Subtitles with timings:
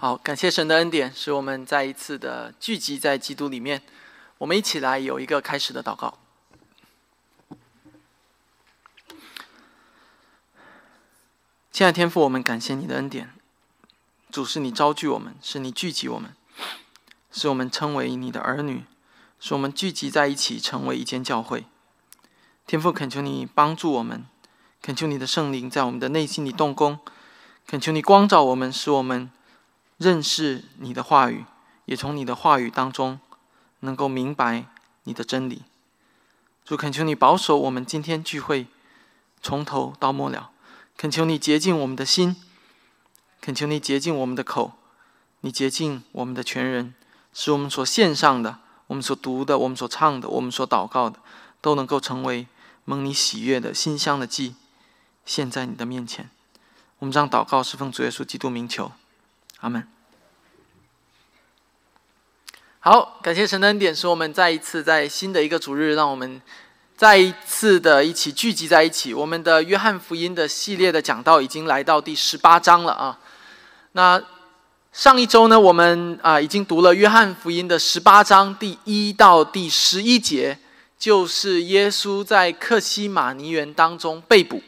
[0.00, 3.82] 好，感谢神的恩典，使我们再一次的聚集在基督里面。
[4.38, 6.18] 我们一起来有一个开始的祷告。
[11.70, 13.34] 亲爱的天父，我们感谢你的恩典。
[14.32, 16.34] 主是你招聚我们，是你聚集我们，
[17.30, 18.84] 使我们称为你的儿女，
[19.38, 21.66] 使我们聚集在一起成为一间教会。
[22.66, 24.24] 天父，恳求你帮助我们，
[24.80, 26.98] 恳求你的圣灵在我们的内心里动工，
[27.66, 29.30] 恳求你光照我们，使我们。
[30.00, 31.44] 认识你的话语，
[31.84, 33.20] 也从你的话语当中
[33.80, 34.64] 能够明白
[35.04, 35.64] 你的真理。
[36.64, 38.66] 主恳求你保守我们今天聚会
[39.42, 40.52] 从头到末了，
[40.96, 42.34] 恳求你洁净我们的心，
[43.42, 44.72] 恳求你洁净我们的口，
[45.42, 46.94] 你洁净我们的全人，
[47.34, 51.18] 使我们所献上的、我们所读的、我们所唱的、我们所祷告的，
[51.60, 52.46] 都能够成为
[52.86, 54.54] 蒙你喜悦的馨香的祭，
[55.26, 56.30] 献在你的面前。
[57.00, 58.92] 我们将祷告是奉主耶稣基督名求。
[59.60, 59.86] 阿门。
[62.82, 66.40] 好，感谢神的恩典，使我们再一次在新的一个主日，让我们
[66.96, 69.12] 再一次的一起聚集在一起。
[69.12, 73.18] 我们的约翰福音的系列的讲道已经来到第十八章了啊。
[73.92, 74.18] 那
[74.94, 80.58] 上一周呢，我们啊已经读了约翰福音的十八章第一到第十一节，
[80.98, 84.62] 就是耶稣在克西马尼园当中被捕。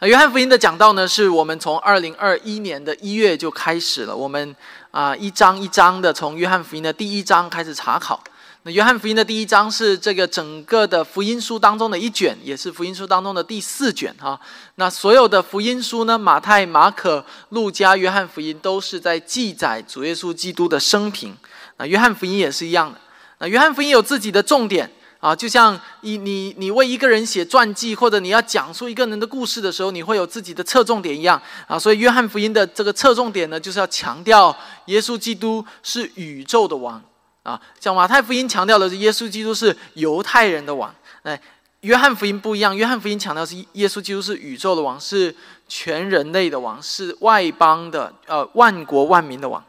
[0.00, 4.14] 那约翰福音的讲道呢，是我们从二零二一年的一月就开始了。
[4.16, 4.54] 我们
[4.92, 8.22] 啊一章一章的从约翰福音的第一章开始查考。
[8.62, 14.40] 那约翰福音的第一章是这个整个的福音书当中的一卷，也是福音书当中的第四卷哈。
[14.76, 21.36] 那所有的福音书呢，马太、马可、路加、约翰福音都是在记载主耶稣基督的生平。
[21.78, 23.00] 那约翰福音也是一样的。
[23.38, 24.88] 那约翰福音有自己的重点。
[25.20, 31.76] 啊，就像你你你为一个人写传记，或者你要讲述一个人的故事的时候，你会有自己的侧重点一样啊。
[31.76, 37.02] 所以约翰福音的这个侧重点呢，就是要强调耶稣基督是宇宙的王
[37.42, 37.60] 啊。
[37.80, 41.40] 像马太福音强调的是耶稣基督是犹太人的王，哎，
[41.80, 45.34] 约翰福音不一样，约翰福音强调是耶稣基督是宇宙的王，是
[45.66, 49.64] 全人类的王，是外邦的呃万国万民的王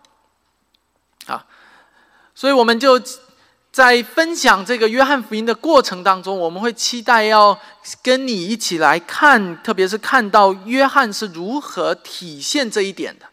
[1.25, 1.43] 啊。
[2.35, 3.01] 所以我们就。
[3.71, 7.57] 在分享这个约翰福音的过程当中，我们会期待要
[8.01, 13.25] 跟你一起来看，特别是看到约翰是如何体现这一点的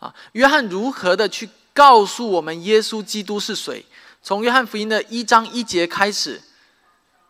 [0.00, 0.12] 啊。
[0.32, 3.86] 约翰如何的去告诉我们耶稣基督是谁？
[4.20, 6.42] 从约翰福音的一章一节开始，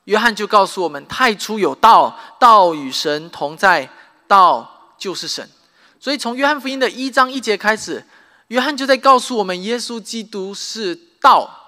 [0.04, 3.90] 约翰就告诉我们：太初有道，道与神同在，
[4.26, 5.46] 道就是神。
[6.00, 8.04] 所以从约翰福音的一章一节开始，
[8.48, 11.60] 约翰就在告诉我们：耶稣基督是道。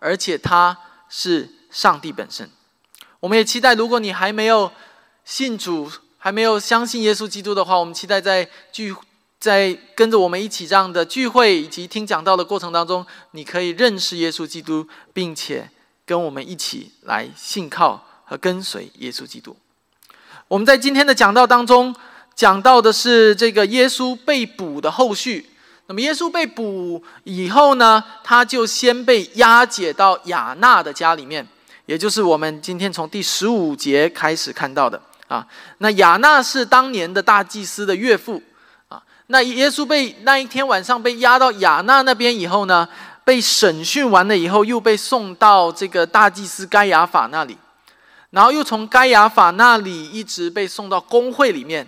[0.00, 0.76] 而且他
[1.08, 2.50] 是上帝本身，
[3.20, 4.72] 我们也期待，如果你还没有
[5.24, 5.88] 信主，
[6.18, 8.94] 还没有相信耶稣基督的话，我们期待在聚，
[9.38, 15.70] 在跟着我们一起这样的聚会以及听讲道的过程当中，你可以认识耶稣基督，并且
[16.06, 19.54] 跟我们一起来信靠和跟随耶稣基督。
[20.48, 21.94] 我们在今天的讲道当中
[22.34, 25.49] 讲到的是这个耶稣被捕的后续。
[25.90, 31.44] 那么耶稣被捕以后呢，他就先被押解到亚纳的家里面，
[31.84, 35.44] 也就是我们今天从第十五节开始看到的啊。
[35.78, 38.40] 那亚纳是当年的大祭司的岳父
[38.86, 39.02] 啊。
[39.26, 42.88] 那耶稣被那一天晚上被押到亚纳那边以后呢，
[43.24, 47.58] 被审讯完了以后，又被送到这个大祭司该亚法那里，
[48.30, 51.84] 然后又从该亚法那里一直被送到公会里面。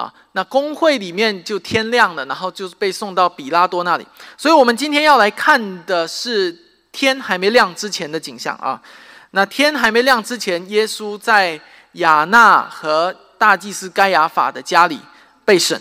[0.00, 4.06] 啊，那工会里面就天亮了，然后就被送到比拉多那里。
[4.38, 6.56] 所以，我们今天要来看的是
[6.90, 8.80] 天还没亮之前的景象啊。
[9.32, 11.60] 那天还没亮之前，耶稣在
[11.92, 14.98] 亚纳和大祭司该亚法的家里
[15.44, 15.78] 被审。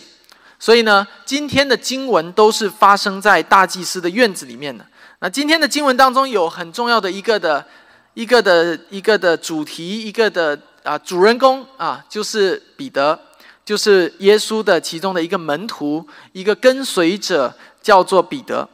[0.60, 4.86] 所以呢，今天的经文都是发生在大祭司的院子里面的。
[5.20, 7.66] 那今天的经文当中有很重要的一个的、
[8.16, 13.18] 一个的、一个的主题，一个的啊主人公啊，就是彼得。
[13.70, 18.68] 就是耶稣的其中的一个门徒，一个跟随者，叫做彼得。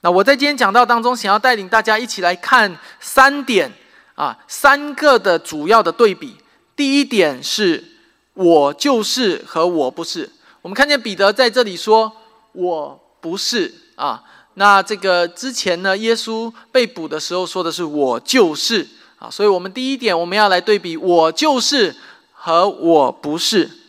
[0.00, 3.70] 那我在今天讲到当中，想要带领大家一起来看三点
[4.14, 6.38] 啊，三个的主要的对比。
[6.74, 7.84] 第一点是
[8.32, 10.30] 我就是和我不是。
[10.62, 12.10] 我们看见彼得在这里说
[12.52, 14.22] 我不是啊。
[14.54, 18.88] 那这个之前呢，耶稣被捕的时候说的是我就是
[19.18, 19.28] 啊。
[19.28, 21.94] 所以我们第一点我们要来对比我就是
[22.32, 23.81] 和我不是。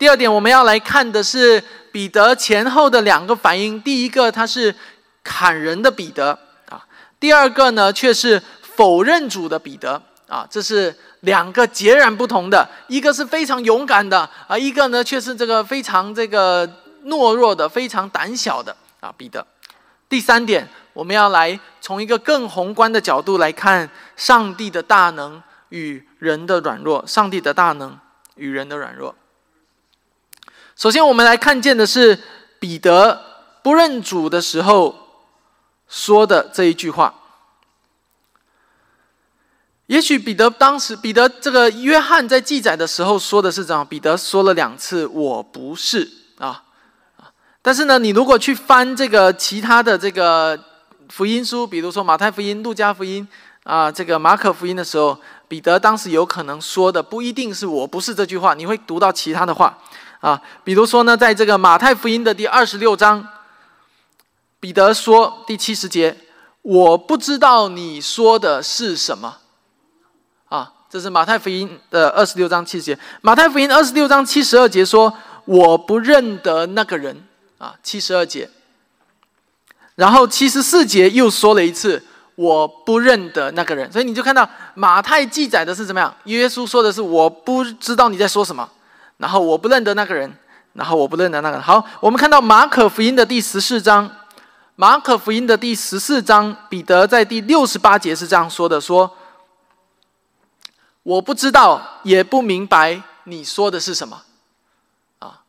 [0.00, 1.62] 第二点，我们要来看的是
[1.92, 3.78] 彼得前后的两个反应。
[3.82, 4.74] 第一个，他是
[5.22, 6.30] 砍人的彼得
[6.70, 6.80] 啊；
[7.20, 10.46] 第二个呢，却是否认主的彼得啊。
[10.50, 16.66] 这是两个截然不同的，一个是非常勇敢的啊，一个呢却是这个非常这个
[17.04, 19.46] 懦弱的、非常胆小的啊，彼得。
[20.08, 23.86] 第三点，我们要来从一个更宏观的角度来看
[24.16, 27.04] 上帝的大能与人的软弱。
[27.06, 27.98] 上帝的大能
[28.36, 29.14] 与人的软弱。
[30.80, 32.18] 首先，我们来看见的是
[32.58, 33.20] 彼得
[33.62, 34.96] 不认主的时候
[35.86, 37.12] 说的这一句话。
[39.88, 46.10] 也许彼得当时，彼得这个约翰在记载的时候说的是这样：彼得说了两次“我不是”
[46.40, 46.62] 啊！
[47.60, 50.58] 但是呢，你如果去翻这个其他的这个
[51.10, 53.28] 福音书，比如说马太福音、路加福音
[53.64, 59.76] 啊，这个马可福音的时候，彼得当时有可能说的不一定是“我不是”这句话，你会读到其他的话
[60.20, 60.40] 啊。
[60.62, 63.26] 比如说呢，在这个马太福音的第二十六章，
[64.60, 66.16] 彼得说第七十节
[66.62, 69.38] ：“我不知道你说的是什么。”
[70.48, 72.98] 啊这是马太福音的二十六章七十节。
[73.20, 75.12] 马太福音二十六章七十二节说
[75.46, 77.24] ：“我不认得那个人。”
[77.58, 78.50] 啊，七十二节。
[79.94, 82.02] 然后七十四节又说了一次
[82.34, 86.12] ：“我不认得那个人。”所以你就看到马太记载的是怎么样？
[86.24, 88.68] 耶稣说的是：“我不知道你在说什么。”
[89.20, 90.34] 然后我不认得那个人。
[90.72, 91.62] 然后我不认得那个人。
[91.62, 94.08] 好，我们看到马可福音的第十四章。
[94.76, 99.16] 马可福音的第十四章，彼得在第六十八节是这样说的：“说。”
[101.02, 104.22] 我不知道，也不明白你说的是什么，
[105.18, 105.40] 啊，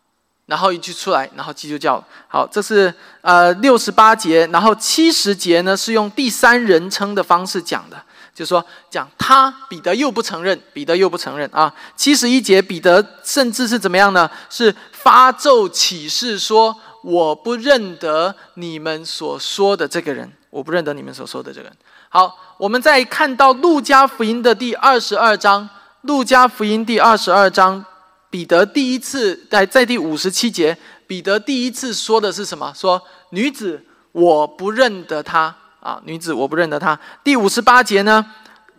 [0.47, 2.03] 然后一句出来，然后鸡就叫。
[2.27, 8.03] 好，这是呃六十八节，然后七十节呢是用第三人称的方式讲的，
[8.33, 11.73] 就说讲他彼得又不承认，彼得又不承认啊。
[11.95, 14.29] 七十一节彼得甚至是怎么样呢？
[14.49, 21.77] 是发咒起誓说：“我不认得你们所说的这个人，我不认得你们所说的这个人。”
[22.09, 25.69] 好，我们再看到路加福音的第二十二章。
[26.01, 27.85] 路加福音第二十二章，
[28.29, 30.75] 彼得第一次在在第五十七节，
[31.05, 32.73] 彼得第一次说的是什么？
[32.75, 32.99] 说
[33.29, 36.97] 女子，我不认得他啊，女子，我不认得她。
[37.23, 38.25] 第五十八节呢，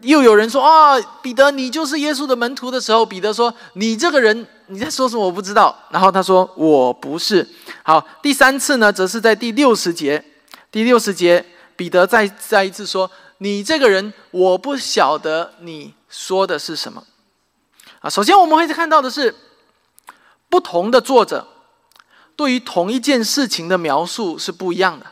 [0.00, 5.26] 又有人说啊，彼得，你就是耶稣的门徒的时候，彼得说，你这个人你在说什么？
[5.26, 5.76] 我不知道。
[5.90, 7.46] 然后他说，我不是。
[7.82, 10.25] 好，第三次呢，则是在第六十节，
[10.70, 11.44] 第六十节，
[11.76, 13.10] 彼得再再一次说。
[13.38, 17.02] 你这个人，我不晓得你说的是什么
[17.98, 18.08] 啊。
[18.08, 19.34] 首先，我们会看到的是，
[20.48, 21.48] 不同的作者
[22.37, 25.06] 对于同一件事情的描述是不一样的。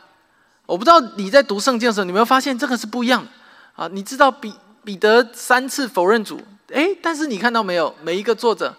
[0.71, 3.31] 我不知道你在读圣经的时候，你有没有发现这个是不一样的
[3.75, 3.89] 啊？
[3.89, 6.41] 你知道彼彼得三次否认主，
[6.73, 7.93] 哎，但是你看到没有？
[8.03, 8.77] 每一个作者，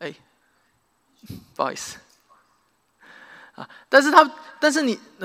[0.00, 0.12] 哎，
[1.54, 1.98] 不好意思
[3.54, 4.98] 啊，但是他，但是你。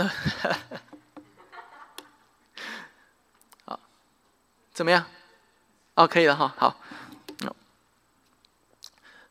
[3.66, 3.80] 啊
[4.74, 5.04] 怎么样？
[5.96, 6.78] 哦，可以了哈，好。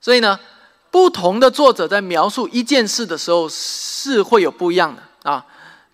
[0.01, 0.41] 所以呢，
[0.91, 5.03] 不同的作者在描述一件事的时候是会有不一样的。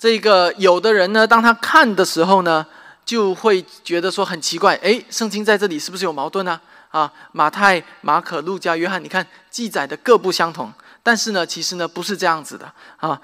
[0.07, 2.65] 这个有的人呢，当他看的时候呢，
[3.05, 6.61] 就会觉得说很奇怪，哎，圣经在这里是不是有矛盾呢？
[6.93, 10.73] 啊，马太、马可、路加、约翰，你看记载的各不相同，
[11.03, 13.21] 但是呢，其实呢不是这样子的啊。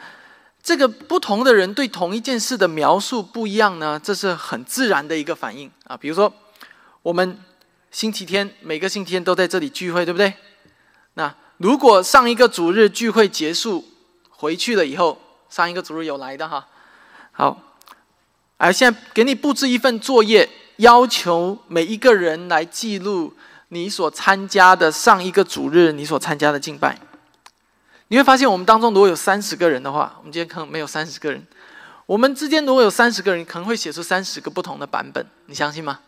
[0.60, 5.96] 这个不同的人对同一件事的描述不一样呢，这是很自然的一个反应啊。
[5.96, 6.34] 比如说，
[7.02, 7.38] 我们
[7.92, 10.34] 星期天每个星期天都在这里聚会，对不对？
[11.14, 13.84] 那如果上一个主日聚会结束
[14.30, 15.16] 回去了以后，
[15.48, 16.66] 上一个主日有来的哈，
[17.32, 17.60] 好，
[18.58, 23.34] 哎，现在给你布置一份作业，要求每一个人来记录
[23.68, 26.98] 你所参加的上一个主日你所参加的敬拜。
[28.08, 31.42] 你会发现，我们当中如果有三十个人的话，我们今天可能没有三十个人。
[32.04, 36.00] 我们之间如果有三十个人，可能会写出三十个不同的版本，你相信吗？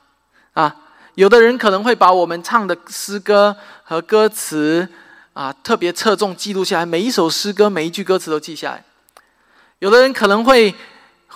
[0.52, 0.76] 啊，
[1.14, 4.86] 有的人可能会把我们唱的诗歌和歌词
[5.32, 8.84] 啊特别侧重记录下来，每一首诗歌每一句歌词都记下来。
[9.78, 10.74] 有的人可能会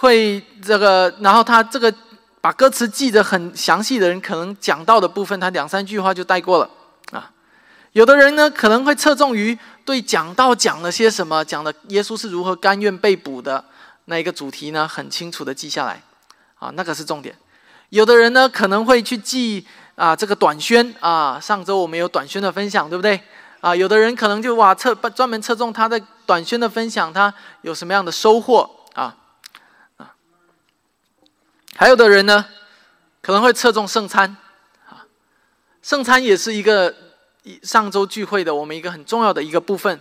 [0.01, 1.93] 会这个，然后他这个
[2.41, 6.71] 把歌词记得很详细的人，可能讲到的部分，他两三句话就带过了
[7.13, 7.31] 啊。
[7.93, 9.59] 有的人呢，可能会侧重于。
[9.85, 11.43] 对讲到讲了些什么？
[11.43, 13.65] 讲的耶稣是如何甘愿被捕的
[14.05, 14.87] 那一个主题呢？
[14.87, 16.03] 很清楚的记下来，
[16.59, 17.35] 啊，那个是重点。
[17.89, 23.19] 有的人呢可能会去记啊这个短宣啊，上周我们有短宣的分享，对不对？
[23.63, 29.17] 啊，有的人可能就哇侧专门侧重他的短宣的分享，他有什么样的收获啊？
[31.79, 32.45] 还有的人呢
[33.23, 34.37] 可能会侧重圣餐
[34.89, 35.07] 啊，
[35.81, 36.93] 圣餐也是一个。
[37.63, 39.99] 上周聚会的我们一个很重要的一个部分，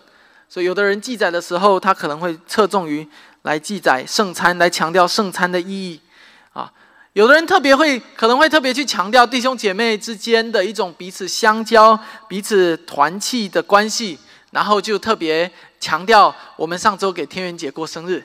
[0.50, 3.08] 所以有的人记载的时候，他可能会侧重于
[3.44, 6.02] 来记载圣餐，来强调圣餐的意义
[6.52, 6.70] 啊。
[7.14, 14.20] 有的人特别会可能会特别去强调弟兄姐妹之间的一种彼此相交、彼此团契的关系，
[14.52, 18.22] 然后就特别强调我们上周给天元姐过生日，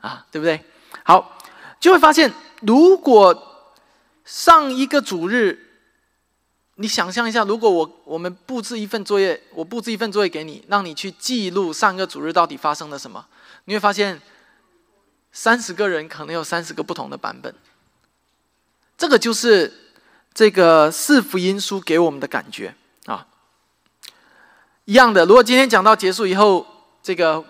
[0.00, 0.64] 啊，对不对？
[1.02, 1.36] 好，
[1.80, 2.32] 就会发现，
[2.66, 3.70] 如果
[4.24, 5.58] 上一个主日，
[6.76, 13.26] 你想象一下，如果我我们布置一份作业，我布置一份作业给你，让你去记录上一个主日到底发生了什么，
[13.64, 14.20] 你会发现，
[15.32, 17.54] 三十个人可能有三十个不同的版本。
[18.96, 19.72] 这个就是
[20.32, 22.74] 这个四福音书给我们的感觉
[23.06, 23.26] 啊，
[24.84, 25.26] 一样的。
[25.26, 26.64] 如果今天讲到结束以后，
[27.02, 27.44] 这个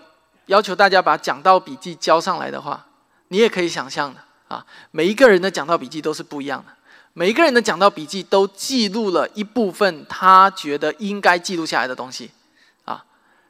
[0.47, 2.87] 要求大家把讲道笔记交上来的话，
[3.27, 4.19] 你也可以想象的
[4.53, 6.71] 啊，每一个人的讲道笔记都是不一样的，
[7.13, 12.29] 每一个人的讲道笔记都记录了一部分他觉得应该记录下来的东西。
[12.85, 13.03] 啊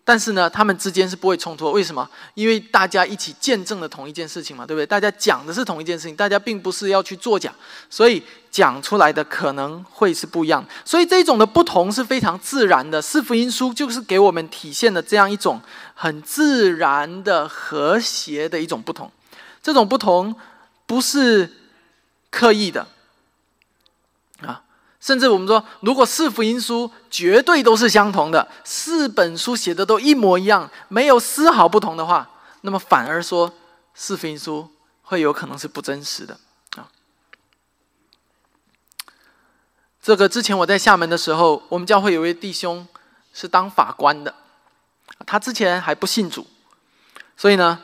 [0.06, 1.72] 但是呢，他们之间是不会冲突。
[1.72, 2.10] 为什么？
[2.34, 4.86] 因为大家一起见证了同一件事情嘛，对不对？
[4.86, 7.50] 大家讲的是同一件事情，大家并不是要去作假，
[7.90, 10.62] 所以讲出来的可能会是不一样。
[10.84, 13.02] 所以这种的不同是非常自然的。
[13.02, 15.62] 四福音书就是给我们体现的这样一种
[15.94, 19.10] 很自然的和谐的一种不同。
[19.62, 20.36] 这种不同
[20.86, 21.52] 不是
[22.30, 22.88] 刻意的
[24.42, 24.64] 啊。
[25.00, 32.30] 甚至我们说，如果四福音书绝对都是相同的，四本书写的都一模一样，没有丝毫不同的话，
[32.62, 33.54] 那么反而说
[33.94, 34.72] 四福音书
[35.02, 36.40] 会有可能是不真实的
[36.78, 36.90] 啊。
[40.02, 42.88] 这个之前我在厦门的时候，我们教会有位弟兄
[43.34, 44.34] 是当法官的，
[45.26, 46.48] 他之前还不信主，
[47.36, 47.82] 所以呢，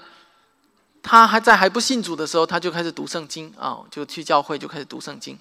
[1.01, 5.37] 他还在还不信主的时候，他就开始读圣经啊，就去教会就开始读圣经。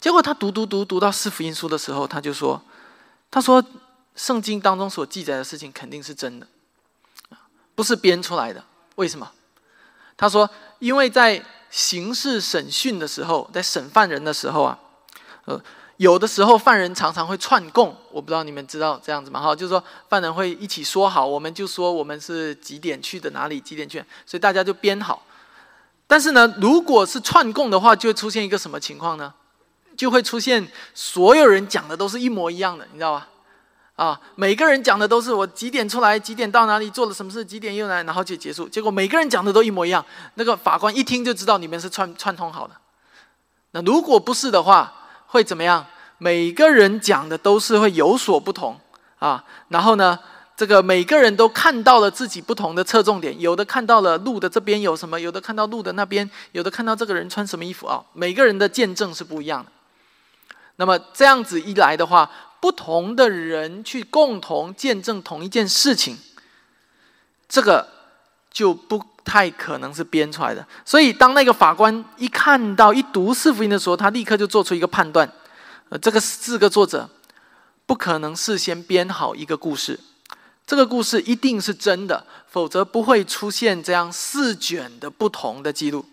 [0.00, 2.60] 结果他读读读读到四福音书的时候，他就说
[3.30, 3.64] ：“他说
[4.14, 6.46] 圣经当中所记载的事情肯定是真的，
[7.74, 8.62] 不是编出来的。
[8.96, 9.30] 为什么？
[10.16, 10.48] 他说，
[10.78, 14.78] 因为在刑事审讯的时候，在审犯人的时候啊，
[15.44, 15.60] 呃，
[15.96, 17.96] 有的时候犯人常常会串供。
[18.10, 19.40] 我不知道你们知道这样子吗？
[19.40, 25.22] 哈，就是说犯人会一起说好，我们就说我们是几点去的哪里，几点去，所以大家就编好。
[26.06, 29.32] 但是呢，如果是串供的话，就会出现一个什么情况呢？”
[29.96, 33.28] 就会出现所有人讲的都是一模一样的，你知道吧？
[33.96, 38.68] 啊，每个人讲的都是我几点出来，几点到哪里做了什么事，几点又来，然后就结束。
[38.68, 42.74] 结果每个人讲的都一模一样，那个法官一听就知道你们是串串通好的。
[43.70, 44.92] 那如果不是的话，
[45.26, 45.86] 会怎么样？
[46.18, 48.80] 每个人讲的都是会有所不同
[49.18, 49.44] 啊。
[49.68, 50.18] 然后呢，
[50.56, 58.02] 这个每个人都看到了自己不同的侧重点，有的看到了路的这边有什么，有的看到路的那边，有的看到这个人穿什么衣服啊。
[58.14, 59.70] 每个人的见证是不一样的。
[60.76, 62.30] 那么这样子一来的话，
[62.60, 66.18] 不同的人去共同见证同一件事情，
[67.48, 67.86] 这个
[68.50, 70.66] 就不太可能是编出来的。
[70.84, 75.28] 所以，当那个法官一看到一读四福音的时候，他立刻就做出一个判断：，
[75.90, 77.10] 呃，这个四个作者
[77.84, 79.98] 不可能事先编好一个故事，
[80.64, 86.06] 这个故事一定是真的，否则不会出现这样四卷的不同的记录。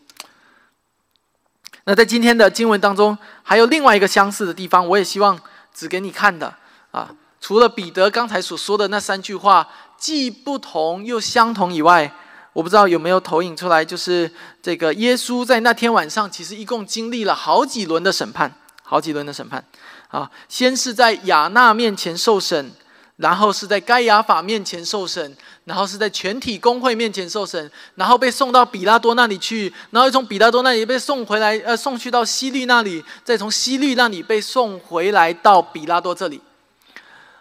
[1.86, 5.39] 那在今天的经文当中，还有另外一个相似的地方，我也希望
[5.74, 6.53] 指给你看的
[6.91, 7.13] 啊。
[7.41, 9.67] 除了彼得刚才所说的那三句话，
[9.98, 12.10] 既不同又相同以外，
[12.53, 14.31] 我不知道有没有投影出来，就是
[14.62, 19.63] 这个耶稣在那天晚上，其实一共经历了好几轮的审判，好几轮的审判
[20.10, 20.29] 啊。
[20.48, 22.72] 先是在亚纳面前受审。
[23.17, 36.41] 然后是在该亚法面前受审，然后是在全体公会面前受审，然后被送到比拉多那里去，然后又从比拉多那里被送回来，呃，送去到西律那里，再从西律那里被送回来到比拉多这里。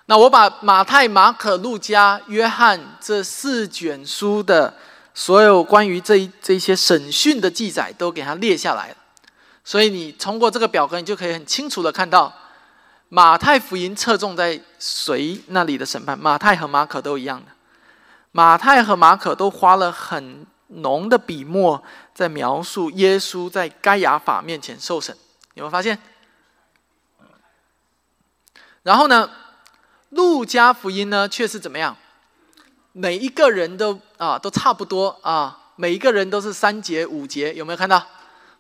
[0.07, 4.73] 那我把马太、马可、路加、约翰这四卷书的
[5.15, 8.95] 所有关于这这些审讯的记载都给它列下来，
[9.65, 12.33] 所以你通过这个表格，你就可以很清楚的看到。
[13.15, 16.19] 马太福音侧重在谁那里的审判？
[16.19, 17.53] 马太和马可都一样的，
[18.31, 25.15] 马太和马可都花了很浓的笔墨在描述耶稣在该亚法面前受审。
[25.53, 25.99] 有没有发现？
[28.83, 29.31] 然后呢，
[30.09, 31.95] 路加福音呢却是怎么样？
[32.93, 38.07] 每一个人都啊都差不多啊，每一个人都是三节五节，有没有看到？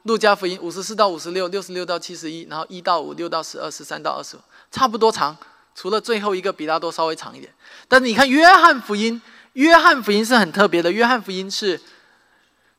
[0.04, 5.36] 路加福音五十四到五十六，六十六到七十一，然后一到五，六到十二，十三到二十五，差不多长，
[5.76, 7.52] 除了最后一个比拉多稍微长一点。
[7.86, 9.22] 但是你看约翰福音，
[9.52, 10.90] 约翰福音是很特别的。
[10.90, 11.80] 约翰福音是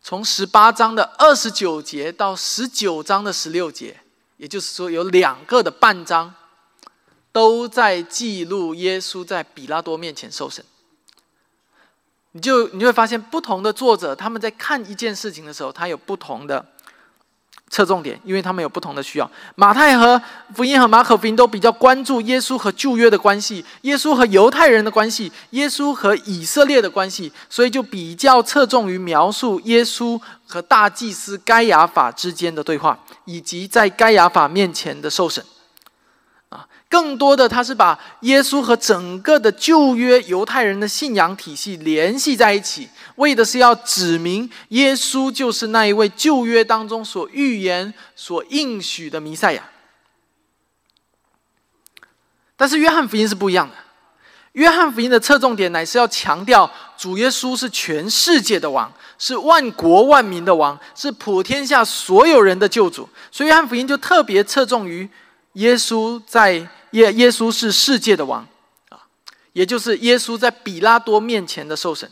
[0.01, 4.01] 从十八章的二十九节到十九章的十六节，
[4.35, 6.35] 也就是说有两个的半章，
[7.31, 10.65] 都在记录耶稣在比拉多面前受审。
[12.33, 16.63] 你就你就会发现，不同的作者他们在看一件事情的时候，他有不同的。
[17.69, 19.31] 侧重点，因为他们有不同的需要。
[19.55, 20.21] 马太和
[20.53, 35.43] 福音和马可福音都比较关注耶稣和旧约的关系，耶稣和犹太人的关系，耶稣和以色列的关系，所以就比较侧重于描述耶稣和大祭司该亚法之间的对话，以及在该亚法面前的受审。
[36.93, 42.87] 更多的他是把耶稣和整个的旧约犹太人的信仰体系联系在一起。
[43.15, 49.67] 为的是要指明耶稣就是那一位旧约当中所预言、所应许的弥赛亚。
[52.55, 53.75] 但是约翰福音是不一样的，
[54.51, 63.09] 约翰福音的侧重点乃是要强调主耶稣是全世界的王，是万国万民的王，是普天下所有人的救主。
[63.31, 65.09] 所以约翰福音就特别侧重于
[65.53, 68.47] 耶稣在耶耶稣是世界的王
[68.89, 68.97] 啊，
[69.51, 72.09] 也就是耶稣在比拉多面前的受审。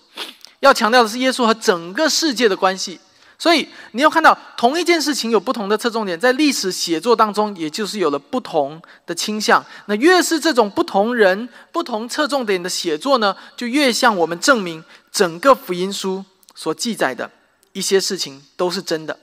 [0.60, 3.00] 要强调的是耶稣和整个世界的关系，
[3.40, 9.66] 所以你要看到同一件事情有不同的侧重点，在历史写作当中，也就是有了不同的倾向。
[9.88, 16.24] 那越是这种不同人、不同侧重点的写作呢，就越向我们证明整个福音书
[16.54, 17.32] 所记载的
[17.74, 19.18] 一些事情都是真的，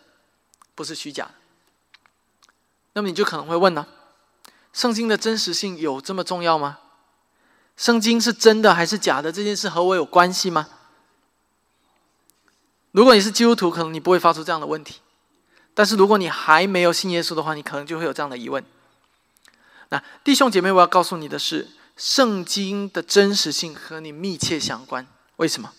[0.74, 1.30] 不是虚假。
[2.94, 3.86] 那么你就可能会问呢：
[4.78, 6.78] 圣经的真实性有这么重要吗？
[7.76, 9.32] 圣经是真的还是假的？
[9.32, 10.68] 这件事和我有关系吗？
[12.92, 15.00] 如果你是基督徒，可能你不会发出这样的问题；
[15.74, 18.64] 但是如果你还没有信耶稣的话，你可能就会有这样的疑问。
[19.88, 25.04] 那弟兄姐妹，我要告诉你的是，圣经的真实性和你密切相关。
[25.38, 25.72] 为什么？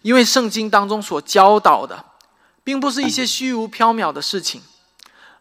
[0.00, 2.02] 因为圣经当中所教导的，
[2.64, 4.62] 并不是一些虚无缥缈的事情，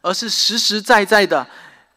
[0.01, 1.48] 而是实实在在的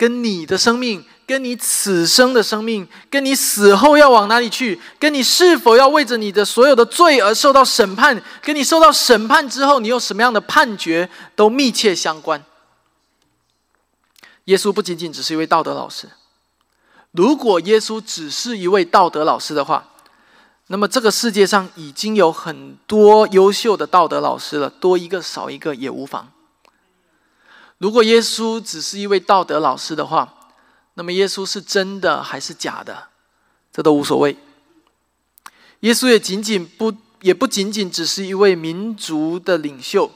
[0.04, 1.02] 跟你的生命。
[1.26, 12.44] 跟你此生的生命，跟你死后要往哪里去，跟你是否要为着你的所有的罪而受到审判，跟你受到审判之后你有什么样的判决，都密切相关。
[14.44, 16.10] 耶稣不仅仅只是一位道德老师，
[17.12, 19.92] 如果耶稣只是一位道德老师的话，
[20.66, 26.30] 那么这个世界上已经有很多优秀的道德老师了，多一个少一个也无妨。
[27.84, 30.32] 如果耶稣只是一位道德老师的话，
[30.94, 33.08] 那么耶稣是真的还是假的，
[33.70, 34.34] 这都无所谓。
[35.80, 40.10] 耶稣也仅仅不也不仅仅只是一位民族的领袖，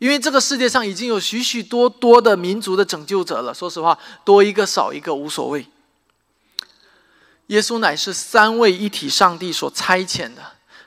[0.00, 3.54] 因为这个世界上已经有许许多多的民族的拯救者了。
[3.54, 5.66] 说实话，多一个少一个无所谓。
[7.46, 10.42] 耶稣乃是三位一体上帝所差遣的，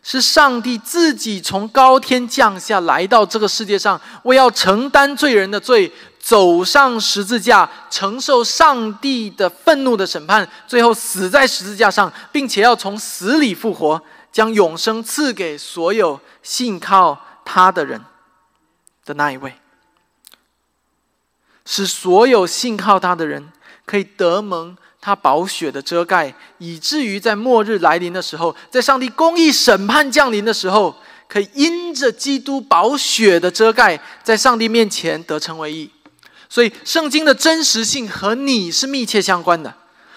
[0.08, 5.92] 是上帝自己从高天降下来到这个世界上，为要承担罪人的罪。
[6.20, 17.16] 走上十字架，承受上帝的愤怒的审判，最后死在十字架上，并且要从死里复活，将永生赐给所有信靠
[17.46, 18.02] 他的人
[19.06, 19.54] 的那一位，
[21.64, 23.52] 使所有信靠他的人
[23.86, 30.96] 可以得蒙他宝血的遮盖，以至于在末日来临的时候，在上帝公义审判降临的时候，
[31.28, 35.88] 可以因着基督宝血的遮盖，在上帝面前得成为义。
[36.50, 39.72] 所以，圣经的真实性和你是密切相关的。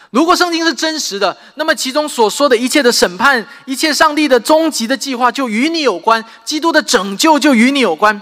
[0.08, 8.18] 如果圣经是真实的，那么其中所说的一切的审判、一切上帝的终极的计划就与你有关，基督的拯救就与你有关。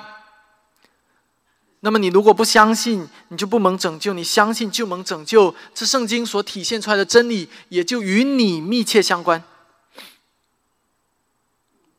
[1.86, 5.54] 那么，你如果不相信，你就不能拯救；你相信就能拯救。
[5.72, 9.44] 这圣经所体现出来的真理，也就与你密切相关。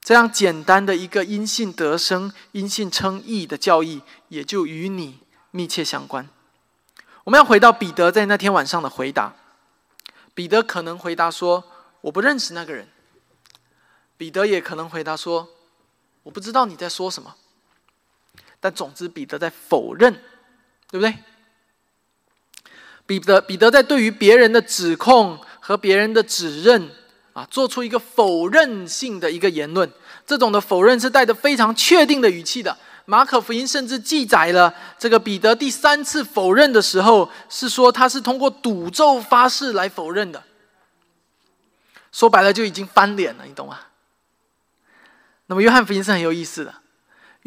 [0.01, 5.19] 这样简单的一个因信得生、因信称义的教义，也就与你。
[5.51, 6.27] 密切相关。
[7.23, 9.35] 我们要回到彼得在那天晚上的回答。
[10.33, 11.63] 彼得可能回答说
[12.01, 12.89] ：“我不认识那个人。”
[14.17, 15.47] 彼得也可能回答说
[16.23, 17.35] ：“我不知道你在说什么。”
[18.59, 20.13] 但总之，彼得在否认，
[20.89, 21.13] 对不对？
[23.05, 26.89] 彼得彼得在对于别人的指控和别人的指认
[27.33, 29.89] 啊，做出一个否认性的一个言论。
[30.25, 32.77] 这种的否认是带着非常确定的语气的。
[33.05, 40.43] 马可福音甚至记载了这个彼得第三次否认的时候，是说他是通过赌咒发誓来否认的。
[42.11, 43.79] 说白了就已经翻脸了，你懂吗？
[45.45, 46.75] 那么约翰福音是很有意思的，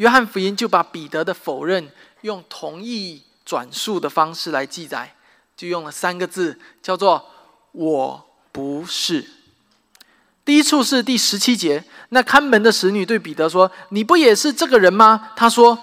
[0.01, 1.87] 约翰福音就把彼得的否认
[2.21, 5.15] 用同意转述的方式来记载，
[5.55, 7.23] 就用了三个字，叫做
[7.71, 9.23] “我不是”。
[10.43, 15.77] 第一处是第十七节，那看门的使女对彼得说：“你不也是这个人吗？”他说：“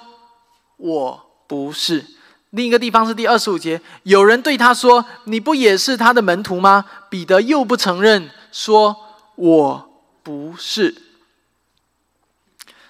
[0.78, 2.04] 我不是。”
[2.50, 8.96] 另一个地方是第二十五节，有人对他说：“你不也是他的门徒吗？”彼得又不承认，说
[9.36, 9.90] ：“我
[10.24, 11.02] 不是。”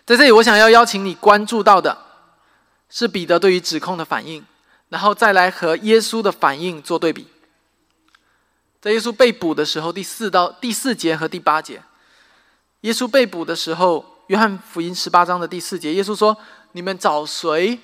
[0.09, 1.99] 在这里，我想要邀请你关注到的，
[2.89, 4.43] 是彼得对于指控的反应，
[4.89, 7.27] 然后再来和耶稣的反应做对比。
[8.81, 11.83] 在耶稣被捕的时候，第四到第四节和第八节，
[12.81, 16.35] 耶稣被捕的时候，约翰福音十八章的第四节，耶稣说
[16.73, 17.79] ：“你们找谁？”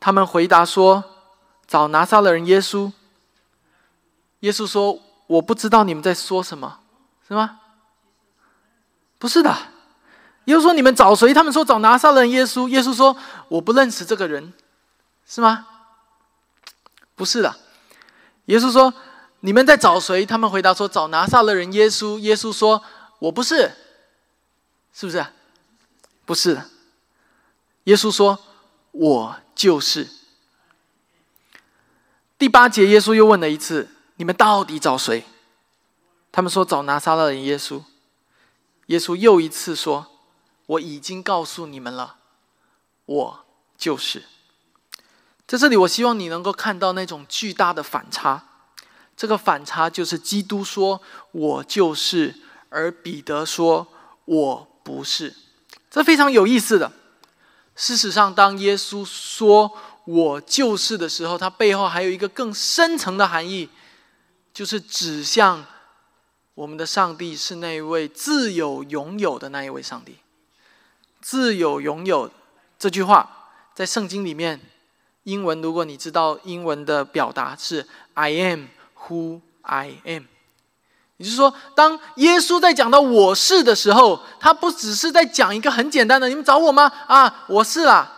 [0.00, 1.04] 他们回答说
[1.68, 2.90] ：“找拿撒勒人耶稣。”
[4.40, 6.78] 耶稣说：“我不知道你们在说什么，
[7.28, 7.60] 是吗？”
[9.20, 9.73] 不是的。
[10.44, 13.16] 耶稣说：“你们找谁？”他们说：“找拿撒勒人耶稣。”耶稣说
[13.48, 14.52] ：“我不认识这个人，
[15.26, 15.66] 是吗？”
[17.14, 17.56] 不是的。
[18.46, 18.92] 耶稣说。
[19.40, 20.24] 你们在找谁？
[20.24, 22.82] 他们回答说：“找拿撒勒人耶稣。”耶稣说
[23.20, 23.74] ：“我不是，
[24.94, 25.26] 是不是？
[26.24, 26.62] 不是。”
[27.84, 28.38] 耶稣说
[28.92, 30.08] ：“我就是。”
[32.40, 35.26] 第八节，耶稣又问了一次：“你们到底找谁？”
[36.32, 37.82] 他们说：“找拿撒勒人耶稣。”
[38.88, 40.06] 耶稣又一次说
[40.66, 42.16] ：“我已经告诉你们了，
[43.06, 43.44] 我
[43.76, 44.24] 就是。”
[45.46, 48.42] 在这里，我希望你能够看到那种巨大的反差。
[49.16, 51.00] 这个反差就是基督说
[51.32, 52.34] “我就是”，
[52.70, 53.86] 而彼得说
[54.24, 55.34] “我不是”，
[55.90, 56.90] 这非常有意思的。
[57.76, 59.70] 事实上，当耶稣说
[60.06, 63.68] “我就是”的时候，他背后还有一个更深层的含义，
[64.52, 65.64] 就是指向
[66.54, 70.16] 我们的上帝是那一位自有拥有的那一位上帝。
[71.24, 72.30] 自有拥有
[72.78, 74.60] 这句话，在圣经里面，
[75.22, 78.66] 英文如果你知道英文的表达是 “I am”。
[79.06, 80.24] Who I am，
[81.18, 88.10] 也就是说，当耶稣在讲到我是的时候，他不只是在讲一个很简单的“你们找我吗？”啊，我是啦，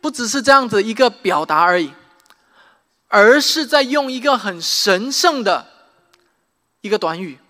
[0.00, 1.92] 不只是这样子一个表达而已，
[3.08, 5.66] 而是在用一个很神圣的
[6.80, 7.40] 一个短语。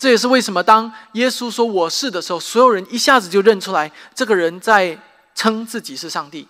[0.00, 4.98] 这也是为什么当耶稣说我是的时候，所有人一下子就认出来，这个人在
[5.34, 6.48] 称自己是上帝。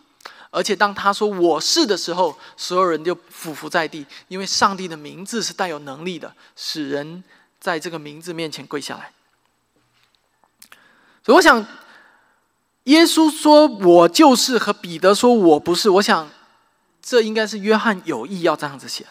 [0.53, 7.25] 而且当他说“我是”的时候，所有人就俯伏在地，因为上帝的名字是带有能力的，使人
[7.59, 9.11] 在这个名字面前跪下来。
[11.25, 11.67] 所以，我想，
[12.85, 16.31] 耶稣说“我就是”和彼得说“我不是”，我想，
[17.03, 19.07] 这应该是约翰有意要这样子写，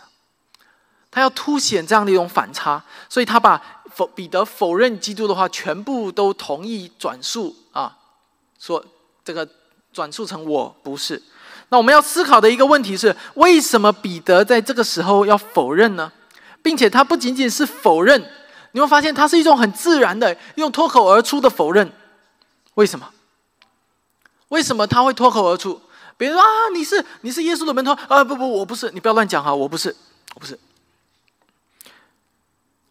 [1.11, 7.97] 他要凸显这样的一种反差，所以他把否彼得否认基督的话全部都同意转述啊，
[8.57, 8.83] 说
[9.23, 9.47] 这个。
[9.91, 11.19] 转述成我不是。
[11.69, 16.11] 那我们要思考的一个问题是：为什么彼得在这个时候要否认呢？
[16.61, 18.23] 并且他不仅仅是否认，
[18.73, 21.91] 你会发现他是一种很自然的用脱口而出的否认。
[22.75, 23.09] 为什么？
[24.49, 25.81] 为什么他会脱口而出？
[26.15, 28.23] 比如说啊，你是你是耶稣的门徒啊？
[28.23, 29.93] 不不，我不是，你不要乱讲哈，我不是，
[30.35, 30.57] 我不是。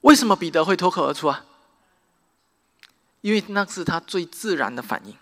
[0.02, 1.44] 为什么彼得会脱口而出啊？
[3.20, 5.14] 因为那是他最自然的反应。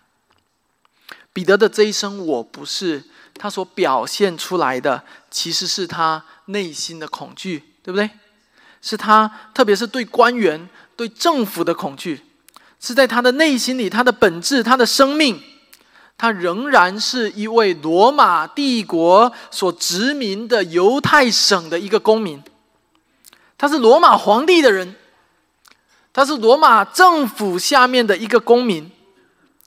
[1.32, 3.04] 彼得的这一声“我不是”，
[3.38, 8.10] 他所表现出来的其实是他内心的恐惧，对不对？
[8.80, 12.22] 是他，特别是对官员、对政府的恐惧，
[12.80, 15.42] 是在他的内心里，他的本质，他的生命，
[16.16, 22.42] 他仍然是一位罗马帝国所殖民的犹太省的一个公民，
[23.58, 24.94] 他是罗马皇帝的人，
[26.12, 28.90] 他是罗马政府下面的一个公民，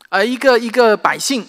[0.10, 1.48] 而一个一个百姓。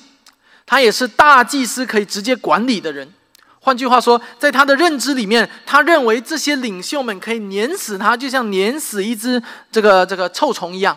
[0.67, 3.13] 他也是大祭司可以直接管理的人。
[3.59, 10.97] 换句话说，在他的认知里面，他认为这些领袖们可以碾死他，就像碾死一只这个这个臭虫一样，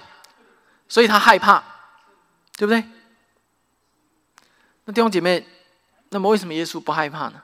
[0.87, 1.63] 所以他害怕，
[2.55, 2.83] 对不对？
[4.85, 5.43] 那弟兄姐妹，
[6.09, 7.41] 那么为什么耶稣不害怕呢？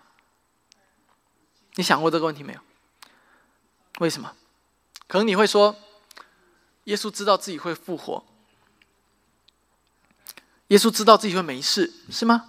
[1.76, 2.60] 你想过这个问题没有？
[4.00, 4.34] 为什么？
[5.08, 5.76] 可能你会说，
[6.86, 8.24] 耶稣知道自己会复活。
[10.68, 12.44] 耶稣知道自己会没事，是吗？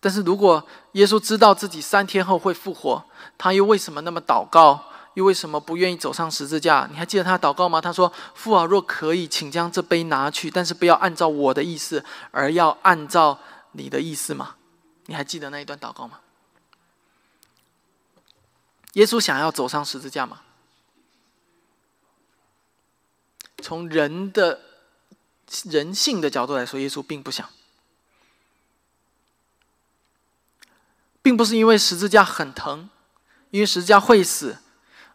[0.00, 3.04] 但是如果耶稣知道自己三天后会复活，
[3.38, 4.84] 他又为什么那么祷告？
[5.14, 6.88] 又为什么不愿意走上十字架？
[6.90, 7.80] 你还记得他祷告吗？
[7.80, 13.38] 他说：“父啊，若可以，请将这杯拿去，但是不要按照我的意思，而要按照
[13.72, 14.56] 你的意思吗？”
[15.06, 16.18] 你还记得那一段祷告吗？
[18.94, 20.40] 耶稣想要走上十字架吗？
[23.62, 24.60] 从人的。
[25.70, 27.48] 人性的角度来说，耶稣并不想，
[31.22, 32.88] 并不是因为十字架很疼，
[33.50, 34.58] 因为十字架会死，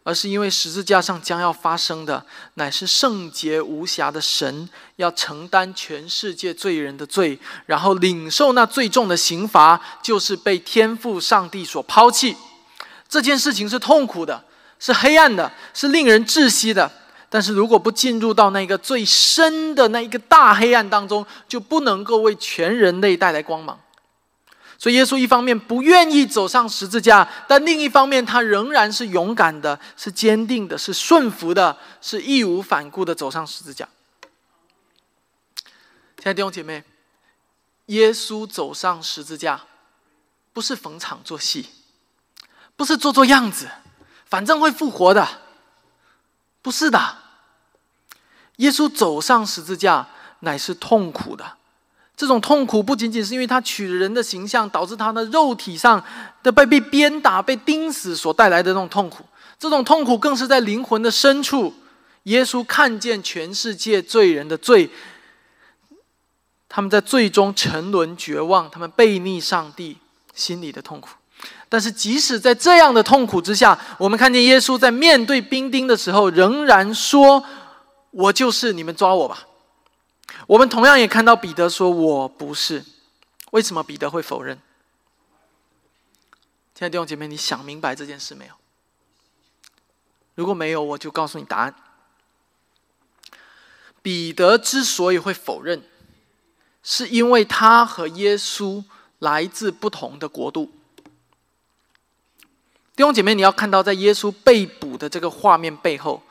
[0.04, 12.36] 而是因为十字架上将要发生的，乃是圣洁无瑕的神要承担全世界罪人的罪，然后领受那最重的刑罚，就是被天父上帝所抛弃。
[13.10, 14.42] 这件事情是痛苦的，
[14.78, 16.90] 是黑暗的，是令人窒息的。
[17.28, 23.78] 但是如果不进入到那个最深的那一个大黑暗当中，就不能够为全人类带来光芒。
[24.78, 33.86] 所以耶稣一方面不愿意走上十字架，但另一方面他仍然是勇敢的，是坚定的，是顺服的，是义无反顾的走上十字架。
[36.16, 36.82] 亲爱的弟兄姐妹，
[37.86, 39.60] 耶稣走上十字架，
[40.52, 41.66] 不是逢场作戏，
[42.80, 43.68] 不是做做样子，
[44.24, 45.28] 反正会复活的，
[46.62, 47.18] 不是的。
[48.56, 51.58] 耶稣走上十字架，乃是痛苦的。
[52.16, 56.02] 这种痛苦不仅仅是因为他取人的形象，导致他的肉体上
[56.42, 59.26] 的被被鞭打、被钉死所带来的那种痛苦。
[59.58, 61.74] 这种痛苦更是在灵魂的深处。
[62.22, 64.88] 耶稣看见全世界罪人的罪，
[66.66, 69.98] 他们在最终沉沦、绝望，他们背逆上帝，
[70.34, 71.10] 心里的痛苦。
[71.72, 77.44] 但是，即使在这样的痛苦之下，我们看见耶稣在面对兵丁的时候，仍然说
[78.10, 79.46] ：“我就是你们抓我吧。”
[80.48, 82.84] 我们同样也看到彼得说：“我不是。”
[83.52, 84.58] 为什么彼得会否认？
[86.74, 88.54] 亲爱的弟兄姐妹，你想明白这件事没有？
[90.34, 91.74] 如果没有，我就告诉你答案。
[94.02, 95.84] 彼得之所以会否认，
[96.82, 98.82] 是因为他和耶稣
[99.20, 100.72] 来自不同的国度。
[103.00, 106.22] 弟兄姐妹，你要看到，在耶稣被捕的这个画面背后，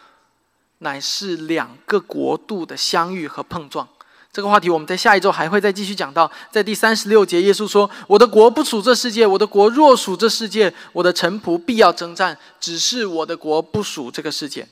[0.77, 3.89] 乃是两个国度的相遇和碰撞。
[4.31, 6.31] 这个话题我们在下一周还会再继续讲到。
[6.51, 12.37] 在第三十六节，耶稣说：“我的国不属这世界，我的国若属这世界，我的臣仆必要征战。
[12.59, 14.67] 只是我的国不属这个世界。”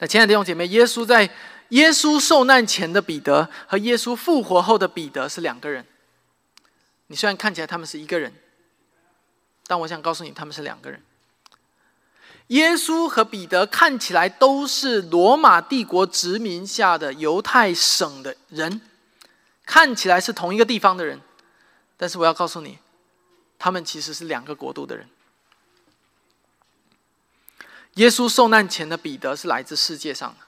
[0.00, 1.30] 那亲爱的弟兄姐妹，耶稣在
[1.68, 5.86] 耶稣受难前的彼得和耶稣复活后的彼得是两个人。
[7.06, 8.34] 你虽然看起来他们是一个人，
[9.66, 11.02] 但我想告诉你，他们是两个人。
[12.48, 18.80] 耶稣和彼得看起来都是罗马帝国殖民下的犹太省的人，
[19.64, 21.20] 看起来是同一个地方的人，
[21.96, 22.78] 但是我要告诉你，
[23.58, 25.08] 他们其实是两个国度的人。
[27.94, 30.44] 耶稣受难前的彼得是来自世界上的，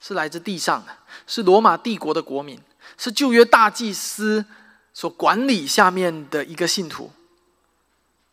[0.00, 0.96] 是来自地上的，
[1.26, 2.60] 是罗马帝国的国民，
[2.98, 4.44] 是旧约大祭司
[4.92, 7.10] 所管理下面的一个信徒。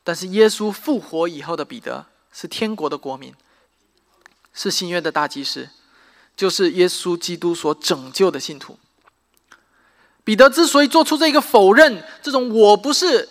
[0.08, 2.06] 但是耶稣复活以后的彼得。
[2.40, 3.34] 是天国的国民，
[4.54, 5.70] 是新约的大祭司，
[6.36, 8.78] 就是耶稣基督所拯救的信徒。
[10.24, 13.28] 彼得之所以做出这个否认，这种我不是，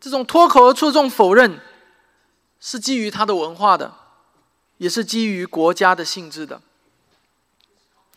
[0.00, 1.60] 这种脱口而出的这种否认，
[2.58, 3.94] 是基于他的文化的，
[4.78, 6.60] 也是基于国家的性质的。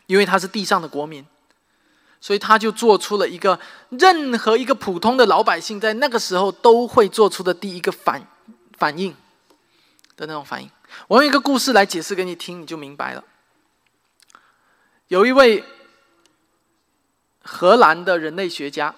[0.08, 1.24] 因为他是地上的国民，
[2.22, 8.28] 所以他就做出了一个任何一个普通的老百姓在那个时候都会做出的第一个反
[8.78, 9.16] 反应。
[10.20, 10.70] 的那种反应，
[11.08, 13.24] 我用一个故事来解释给你听，你就明白了。
[15.08, 15.64] 有一位
[17.42, 18.94] 荷兰的人类学家，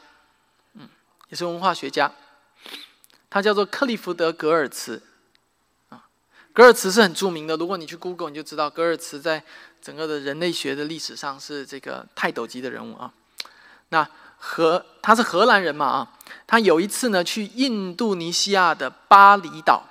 [0.73, 0.89] 嗯，
[1.29, 2.11] 也是文化学家，
[3.29, 5.03] 他叫做克利福德·格尔茨。
[5.89, 6.09] 啊，
[6.53, 9.43] 格尔茨是很著名的，如果你去 Google，你就知道格尔茨在
[9.81, 13.11] 整个的人类学的历史上是这个泰斗级的人物啊。
[13.89, 16.11] 那荷他是荷兰人嘛啊，
[16.45, 19.83] 他有一次呢去印度尼西亚的巴厘岛。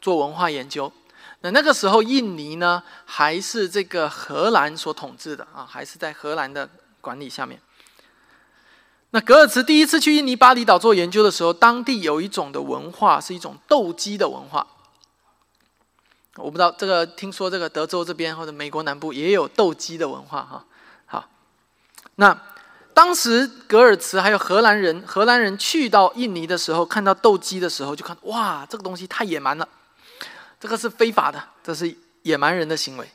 [0.00, 0.92] 做文化研究，
[1.40, 6.68] 那那个时候印尼呢还是这个荷兰所统治的啊，还是在荷兰的
[7.00, 7.58] 管理下面。
[9.12, 14.66] 那格尔茨第一次去印尼巴厘岛做研究的时候，当地有一种的文化是一种斗鸡的文化。
[16.36, 20.64] 我不知道这个，听说这个德州这边或者美国南部也有斗鸡的文化哈。
[21.06, 21.28] 好，
[22.16, 22.36] 那
[22.92, 29.68] 当时格尔茨还有荷兰人，荷兰人去到印尼的时候，看到斗鸡的时候，就看哇，这个东西太野蛮了。
[30.58, 33.08] 这个是非法的，这是野蛮人的行为。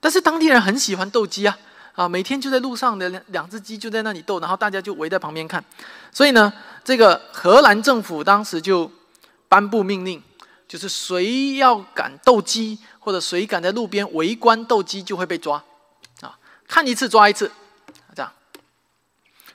[0.00, 1.58] 但是当地人很喜欢斗鸡啊，
[1.94, 5.62] 啊，每天就在路上的两两只鸡就在那里斗，然后大家就围在旁边看。
[6.10, 6.52] 所以呢，
[6.84, 8.90] 这个荷兰政府当时就
[9.48, 10.22] 颁布命令，
[10.72, 15.62] 就是谁要敢斗鸡，或者谁敢在路边围观斗鸡，就会被抓，
[16.22, 17.52] 啊，看一次抓一次，
[18.14, 18.32] 这样。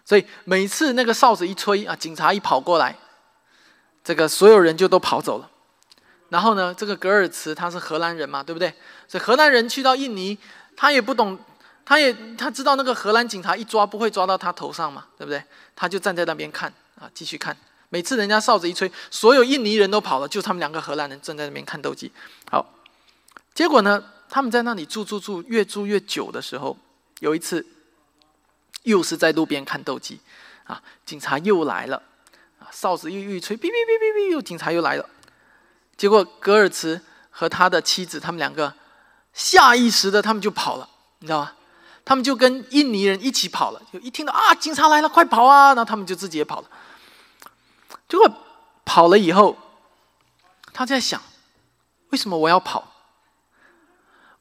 [0.05, 2.95] 所以每次那个哨子一吹啊，警察一跑过来，
[4.03, 5.49] 这个所有人就都跑走了。
[6.29, 8.71] 然后呢，这个格尔茨他是荷兰人嘛，对不对？
[9.07, 10.37] 所以荷兰人去到印尼，
[10.75, 11.35] 他也不懂，
[11.83, 15.43] 他也他知道那个荷兰警察一抓不会抓到他头上嘛，对不对？
[15.75, 17.57] 他就站在那边看啊，继续看。
[17.89, 22.11] 每次人家哨子一吹，所有印尼人都跑了，就他们两个荷兰人站在那边看斗鸡。
[22.51, 22.73] 好，
[23.53, 26.77] 结果呢，他们在那里住住住，越住越久的时候，
[27.19, 27.65] 有一次
[28.83, 30.19] 又是在路边看斗鸡，
[30.65, 32.01] 啊，警察又来了，
[32.59, 35.09] 啊，哨子又一吹，哔哔哔哔哔，又警察又来了。
[35.95, 38.73] 结果格尔茨和他的妻子，他们两个
[39.33, 41.53] 下意识的，他们就跑了，你知道吗？
[42.03, 45.67] 他们就跟印尼人一起跑了，就一听到啊，警察来了，快跑啊！
[45.67, 46.69] 然后他们就自己也跑了。
[48.07, 48.31] 结果
[48.85, 49.57] 跑了以后，
[50.73, 51.21] 他在想：
[52.09, 52.93] 为什么我要跑？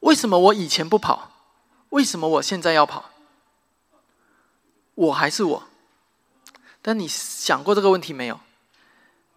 [0.01, 1.33] 为什么我以前不跑？
[1.91, 3.11] 为什么我现在要跑？
[4.95, 5.63] 我还是我。
[6.81, 8.39] 但你想过这个问题没有？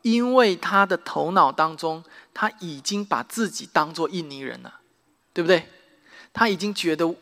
[0.04, 4.80] 因为他的头脑当中，他已经把自己当做印尼人了，
[5.34, 5.70] 对不对？
[6.32, 7.16] 他已经觉得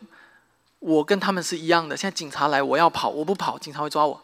[0.78, 1.96] 我跟他们是一样的。
[1.96, 4.22] 现在警察来，我要跑，我不跑，警察会抓我。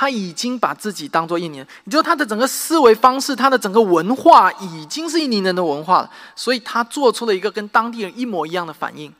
[0.00, 9.14] 他已经把自己当做印尼人，也就是他的整个思维方式，他的整个文化已经是印尼人的文化了，所以他做出了一个跟当地人一模一样的反应，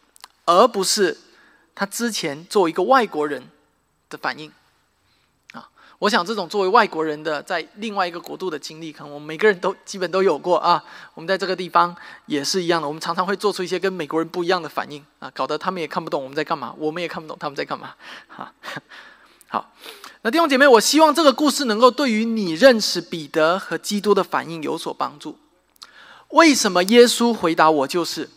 [0.47, 1.19] 而不是
[1.75, 3.47] 他之前作为一个外国人
[4.09, 4.51] 的反应。
[5.53, 10.83] 啊，我想这种作为外国人的在另外一个国度的经历，可能我们每个人都基本都有过啊。
[11.12, 17.93] 我们在这个地方也是一样的，我们常常会做出一些跟美国人不一样的反应啊，搞得他们也看不懂我们在干嘛，我们也看不懂他们在干嘛。
[18.29, 18.51] 哈，
[19.51, 19.73] 好。
[20.23, 25.39] 那弟兄姐妹，我希望这个故事能够对于你认识彼得和基督的反应有所帮助。
[26.29, 28.29] 为什么耶稣回答我就是？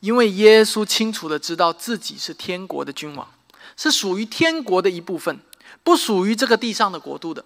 [0.00, 3.28] 因为耶稣清楚的知道自己是天国的君王，
[3.76, 5.38] 是属于天国的一部分，
[5.84, 7.44] 不属于这个地上的国度的。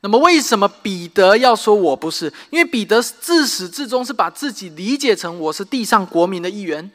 [0.00, 2.30] 那么，为什么彼得要说我不是？
[2.50, 6.90] 因为彼得自始至终是把自己理解成我是地上国民的一员。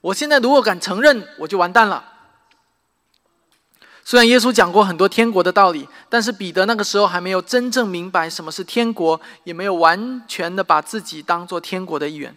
[0.00, 2.13] 我现在如果敢承认，我就完蛋了。
[4.04, 12.36] 虽然耶稣讲过很多天国的道理，但是彼得那个时候还没有真正明白什么是天国，也没有完全的把自己当做天国的一员。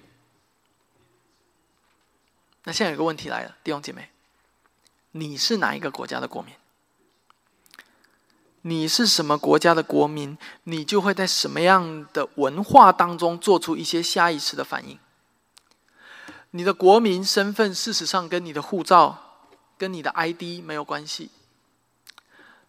[2.64, 4.10] 那现在有个问题来了，弟兄姐妹，
[5.12, 6.54] 你是哪一个国家的国民？
[8.62, 14.98] 你是什么国家的国民，你就会在什么样的文化当中做出一些下意识的反应。
[16.52, 19.44] 你的国民身份事实上跟你的护照、
[19.78, 21.30] 跟你的 ID 没有关系。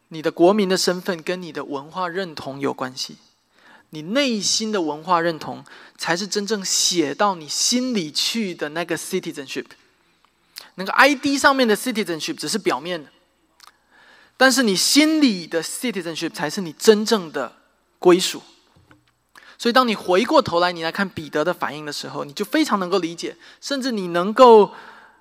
[0.09, 3.17] 你的国民的身份跟你的文化认同有关系，
[3.91, 5.65] 你内心的文化认同
[5.99, 9.67] 才是真正写到你心里去的那个 citizenship。
[10.77, 13.11] 那个 ID 上面的 citizenship 只是表面的，
[14.37, 17.57] 但是你心里的 citizenship 才是你真正的
[17.99, 18.43] 归属。
[19.59, 24.73] 所以，当你回过头来，你来看彼得的反应的时候，你就非常能够理解，甚至你能够。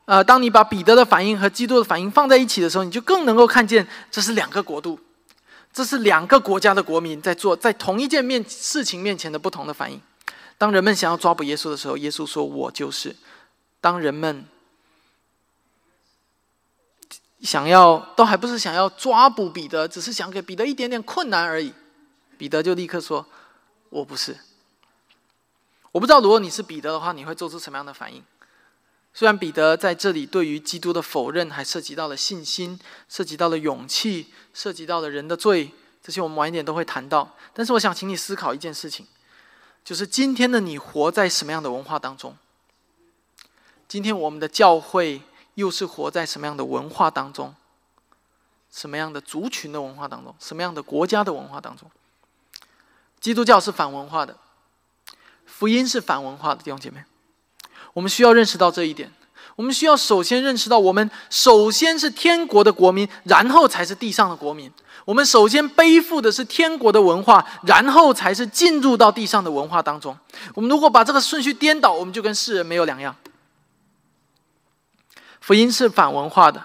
[0.08, 4.98] 呃，当你把彼得的反应和基督的反应放在一起的时候，你就更能够看见这是两个国度，
[5.74, 10.02] 这是两个国家的国民在做在同一件面事情面前的不同的反应。
[10.58, 13.14] 当人们想要抓捕耶稣的时候，耶稣说：“我就是。”
[13.82, 14.46] 当人们
[17.42, 21.74] 想要都还不是想要抓捕彼得，只是想给彼得一点点困难而已，
[22.38, 23.26] 彼得就立刻说
[23.92, 24.38] ：“我不是。”
[25.92, 28.24] 我不知道如果你是彼得的话，你会做出什么样的反应？
[29.18, 35.72] 虽然彼得在这里对于基督的否认，还涉及到了信心，涉及到了勇气，涉及到了人的罪，
[36.04, 37.36] 这些我们晚一点都会谈到。
[37.52, 39.08] 但是我想请你思考一件事情，
[39.84, 42.38] 就是今天的你活在什么样的文化当中？
[43.88, 45.24] 今天我们的教会
[45.56, 47.56] 又是活在什么样的文化当中？
[48.72, 50.36] 什么样的族群的文化当中？
[50.40, 51.90] 什么样的国家的文化当中？
[53.20, 54.38] 基督教是反文化的，
[55.48, 57.04] 福音是反文化的弟兄姐妹。
[57.98, 59.12] 我们需要认识到这一点。
[59.56, 64.72] 我们需要首先认识到，我们首先是天国的国民，然后才是地上的国民。
[65.04, 70.16] 我们首先背负的是天国的文化，然后才是进入到地上的文化当中。
[70.54, 73.16] 我们如果把这个顺序颠倒，我们就跟世人没有两样。
[75.42, 76.64] 福音是反文化的。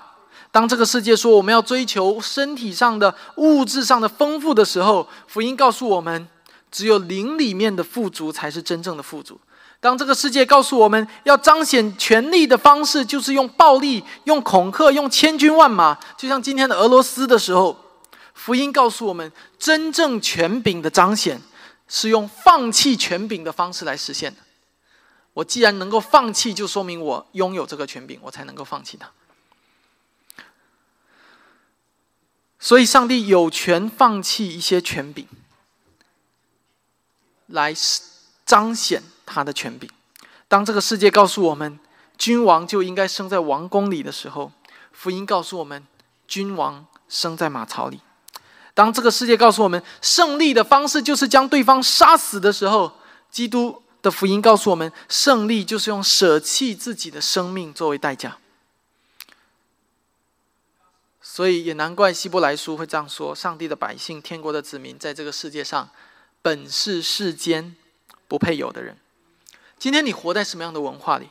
[0.51, 6.29] 当这个世界说我们要追求身体上的、物质上的丰富的时候，福音告诉我们，
[6.71, 9.41] 只有灵里面的富足才是真正的富足。
[9.83, 17.77] 当这个世界告诉我们要彰显权力的方式，就是用暴力、用恐吓、用千军万马，就像今天的俄罗斯的时候，
[18.33, 21.43] 福音告诉我们，真正权柄的彰显
[21.89, 24.39] 是用放弃权柄的方式来实现的。
[25.33, 29.11] 我既然能够放弃，就说明我拥有这个权柄，我才能够放弃它。
[32.61, 35.27] 所以，上帝有权放弃一些权柄，
[37.49, 37.75] 来
[38.47, 39.03] 彰显。
[39.33, 39.89] 他的权柄。
[40.49, 41.79] 当这个世界告诉我们
[42.19, 44.53] 君王就应该生在王宫里的时候，
[44.93, 45.87] 福音告诉我们
[46.29, 48.01] 君王生在马槽里。
[48.75, 52.93] 当这个世界告诉我们胜利的方式就是将对方杀死的时候，
[53.31, 58.39] 基督的福音告诉我们胜利就是用舍弃自己的生命作为代价。
[61.21, 65.89] 所以也难怪希伯来书会这样说：上帝的百姓、天国的子民，在这个世界上
[66.43, 67.75] 本是世间
[68.29, 68.99] 不配有的人。
[69.83, 71.29] 今天你活在什么样的文化里？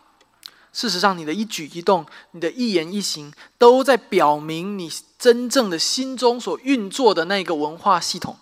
[0.74, 8.38] 事实上，你的一举一动、你的一言一行，都在表明你真正的心中所运作的那个文化系统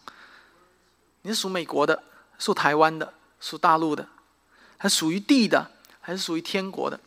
[1.21, 2.01] 你是属美国的，
[2.39, 4.07] 属台湾的，属大陆的，
[4.79, 5.69] 还是属于地的，
[6.01, 6.99] 还是属于天国的？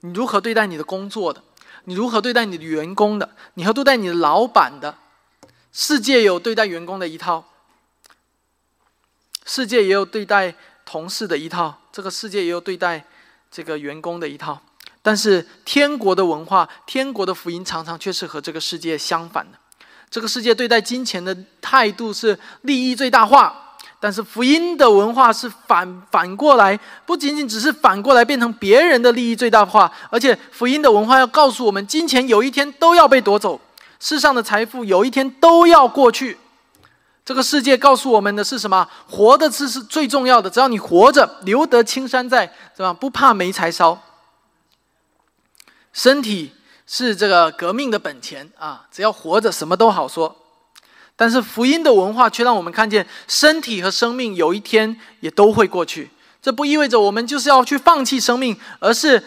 [0.00, 1.44] 你如何对待你的工作的？
[1.84, 3.30] 你如何对待你的员工的？
[3.54, 4.98] 你和对待你的老板的？
[5.70, 7.44] 世界有对待员工的一套，
[9.46, 13.04] 世界也有对待同事的一套，这个世界也有对待
[13.50, 14.60] 这个员工的一套。
[15.02, 19.58] 但是天国的文化，天国的福音常常却是和这个世界相反的。
[20.08, 33.60] 这个世界对待金钱的态度是利益最大化，但是福音的文化是反反过来，不仅仅只是反过来变成别人的利益最大化，而且福音的文化要告诉我们，金钱有一天都要被夺走，
[33.98, 36.36] 世上的财富有一天都要过去。
[37.24, 38.88] 这个世界告诉我们的是什么？
[39.08, 42.46] 活的是是最重要的，只要你活着，留得青山在，
[42.76, 42.92] 是吧？
[42.92, 44.02] 不怕没柴烧。
[45.92, 46.52] 身体
[46.86, 48.86] 是这个革命的本钱啊！
[48.90, 50.36] 只要活着，什么都好说。
[51.14, 56.10] 但是福音的文化却让我们看见，身体和生命有一天也都会过去。
[56.40, 59.22] 这不意味着我们就是要去放弃生命，而是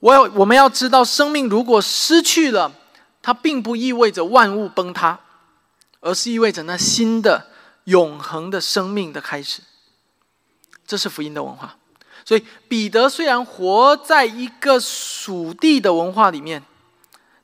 [0.00, 2.72] 我要我们要知道，生命如果失去了，
[3.22, 5.20] 它并不意味着万物崩塌，
[6.00, 7.48] 而是意味着那新的
[7.84, 9.62] 永恒的生命的开始。
[10.86, 11.76] 这是福音的文化。
[12.24, 16.62] 所以，彼得虽然活在一个属地的文化里面，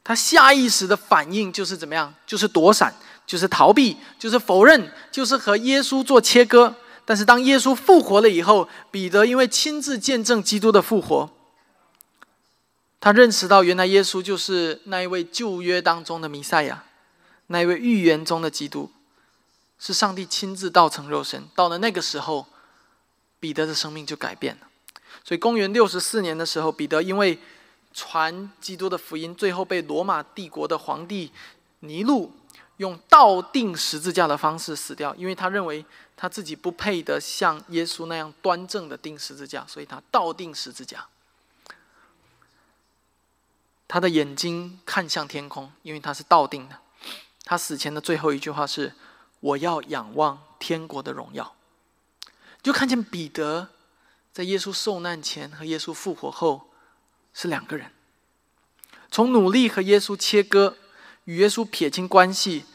[0.04, 2.14] 他下意识的反应就是怎么样？
[2.26, 2.94] 就是躲闪，
[3.26, 6.74] 就是逃避，就是否认，就是和耶稣做切割。
[7.04, 11.30] 但是，当耶稣复活了以后，彼得因为亲自见证基督的复活，
[13.00, 16.84] 他认识到原来耶稣就是那一位旧约当中的弥赛亚，
[17.48, 18.90] 那一位预言中的基督，
[19.78, 21.48] 是上帝亲自道成肉身。
[21.54, 22.46] 到了那个时候，
[23.38, 24.68] 彼得的生命就改变了。
[25.24, 27.38] 所以，公元六十四年的时候，彼得因为
[27.92, 31.32] 传基督的福音，最后被罗马帝国的皇帝
[31.80, 32.32] 尼禄
[32.78, 35.14] 用倒钉十字架的方式死掉。
[35.14, 35.84] 因为他认为
[36.16, 41.06] 他自己不配得像耶稣那样端正的钉十字架，所以他倒钉十字架。
[43.88, 46.76] 他的眼睛看向天空，因为他是倒钉的。
[47.46, 48.92] 他死前的最后一句话是
[49.40, 51.54] ：“我要仰望天国的荣耀。”
[52.62, 53.68] 就看见彼得。
[54.32, 56.68] 在耶稣受难前和耶稣复活后，
[57.32, 57.90] 是两个人。
[59.10, 60.76] 从努力和耶稣切割，
[61.24, 62.66] 与耶稣撇清关系，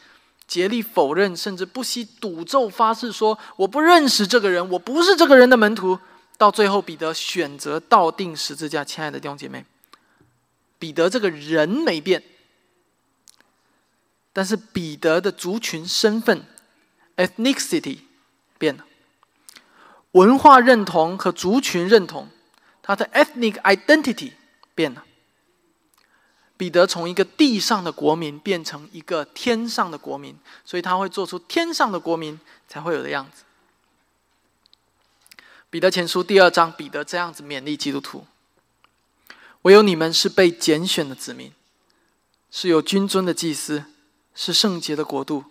[0.48, 5.96] 竭力否认，甚至不惜赌咒发誓说：“我不认识这个人，我不是这个人的门徒。”
[6.36, 8.82] 到最后，彼得选择倒定十字架。
[8.82, 9.64] 亲爱的弟兄姐妹，
[10.80, 12.20] 彼得这个人没变，
[14.32, 16.44] 但是彼得的族群身份
[17.16, 17.98] （ethnicity）
[18.58, 18.86] 变了。
[20.12, 22.28] 文化认同和族群认同，
[22.82, 24.32] 他的 ethnic identity
[24.74, 25.04] 变了。
[26.56, 33.42] 彼得从一个地上的国民变成一个天上的国民，所以他会做出天上的国民才会有的样子。
[35.70, 38.26] 彼得前书第二章，彼得这样子勉励基督徒：
[39.62, 41.52] 唯有你们是被拣选的子民，
[42.50, 43.86] 是有君尊的祭司，
[44.34, 45.44] 是圣洁的国度，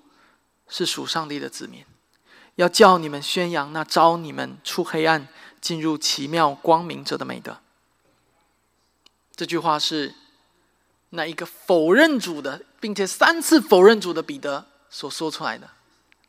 [0.68, 1.86] 是属上帝的子民。
[2.56, 5.28] 要叫你们宣扬那招你们出黑暗
[5.60, 7.60] 进入奇妙光明者的美德。
[9.36, 10.14] 这句话是
[11.12, 15.70] 那一个否认主的，并且三次否认主的彼得所说出来的。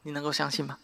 [0.03, 0.79] 你能够相信吗？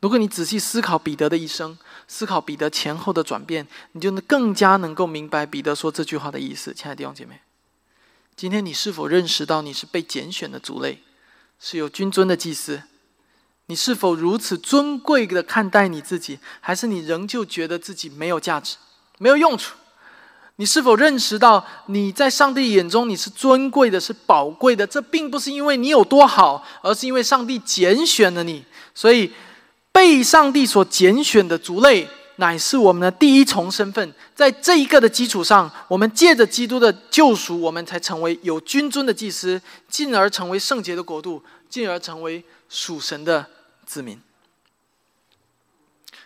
[0.00, 1.78] 如果你仔细思考彼得的一生，
[2.08, 6.72] 思考彼得前后的转变，你就能更加能够明白彼得说这句话的意思。
[6.74, 7.40] 亲爱的弟兄姐妹，
[8.40, 11.02] 今天你是否认识到你是被拣选的族类，
[11.60, 12.80] 是有君尊的祭司？
[13.66, 18.78] 你是否如此尊贵的看待你自己，还是你仍旧觉得自己没有价值、
[19.18, 19.76] 没有用处？
[20.56, 24.86] 你是否认识到你在上帝眼中你是尊贵的、是宝贵的？
[24.86, 28.64] 这并不是因为你有多好，而是因为上帝拣选了你。
[28.94, 29.30] 所以，
[29.92, 32.08] 被上帝所拣选的族类，
[32.40, 34.12] 乃是我们的第一重身份。
[34.34, 43.46] 在这一个的基础上，我们借着基督的救赎，我们才成为有君尊的祭司，进而成为圣洁的国度，进而成为属神的。
[43.86, 44.16] 子民。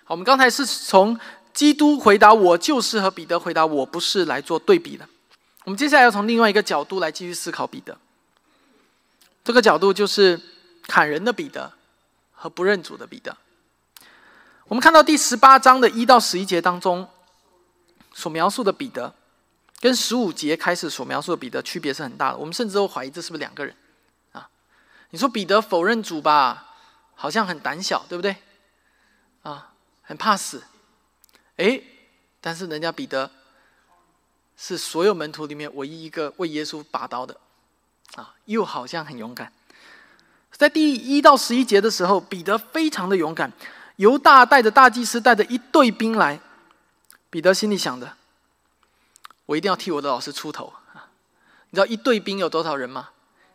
[0.05, 1.19] 好，我们刚才是从
[1.55, 5.09] 基督回答“我就是”和彼得回答“我不是”来做对比的。
[5.65, 7.97] 我们接下来要从另外一个角度来继续思考彼得。
[9.43, 10.39] 这个角度就是
[10.87, 11.73] 砍人的彼得
[12.35, 13.35] 和不认主的彼得。
[14.67, 17.07] 我们看到第十八章的一到十一节当中
[18.15, 19.15] 所描述的彼得，
[19.79, 22.39] 跟十五节开始所描述的彼得区别是很大的。
[22.39, 23.77] 我们甚至都怀疑这是不是两个人
[24.33, 24.49] 啊？
[25.11, 26.75] 你说彼得否认主吧？
[27.15, 28.37] 好像很胆小，对不对？
[29.43, 30.65] 啊，很怕死。
[31.57, 31.81] 哎，
[32.41, 33.31] 但是人家彼得
[34.57, 37.39] 是所有门徒里面唯一一个为耶稣拔刀的，
[38.15, 39.53] 啊，又好像很勇敢。
[40.53, 43.53] 在第一到十一节的时候，彼得非常的勇敢。
[43.97, 46.41] 犹大带着大祭司带着一队兵来，
[47.31, 48.13] 彼得心里想着：
[49.47, 51.07] 我一定要替我的老师出头啊！
[51.71, 53.11] 你知道一队兵有多少人吗？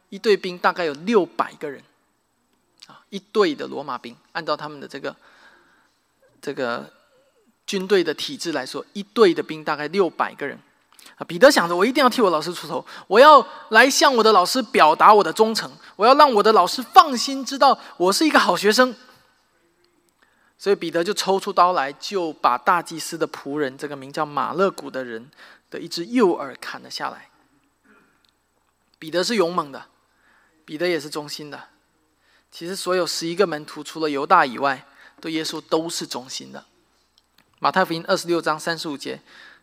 [0.10, 1.84] 一队兵大概有六百个人
[2.88, 3.02] 啊！
[3.10, 5.16] 一队的罗马兵，按照他们的这个
[6.42, 6.90] 这个
[7.68, 10.58] 军队的体制来说，一队的兵大概六百个人
[11.18, 11.26] 啊！
[11.26, 18.96] 彼得想着：我一定要替我老师出头，我要来向我的老师表达我的忠诚，我要让我的老师放心，知道我是一个好学生。
[20.60, 25.32] 所以彼得就抽出刀来，就把大祭司的仆人这个名叫马勒古的人
[25.72, 27.30] 的一只右耳砍了下来。
[29.00, 29.86] 彼得是勇猛的，
[30.66, 31.70] 彼得也是忠心的。
[32.52, 34.86] 其实所有十一个门徒，除了犹大以外，
[35.22, 36.66] 对耶稣都是忠心的。
[37.60, 39.22] 马太福音二十六章三十五节，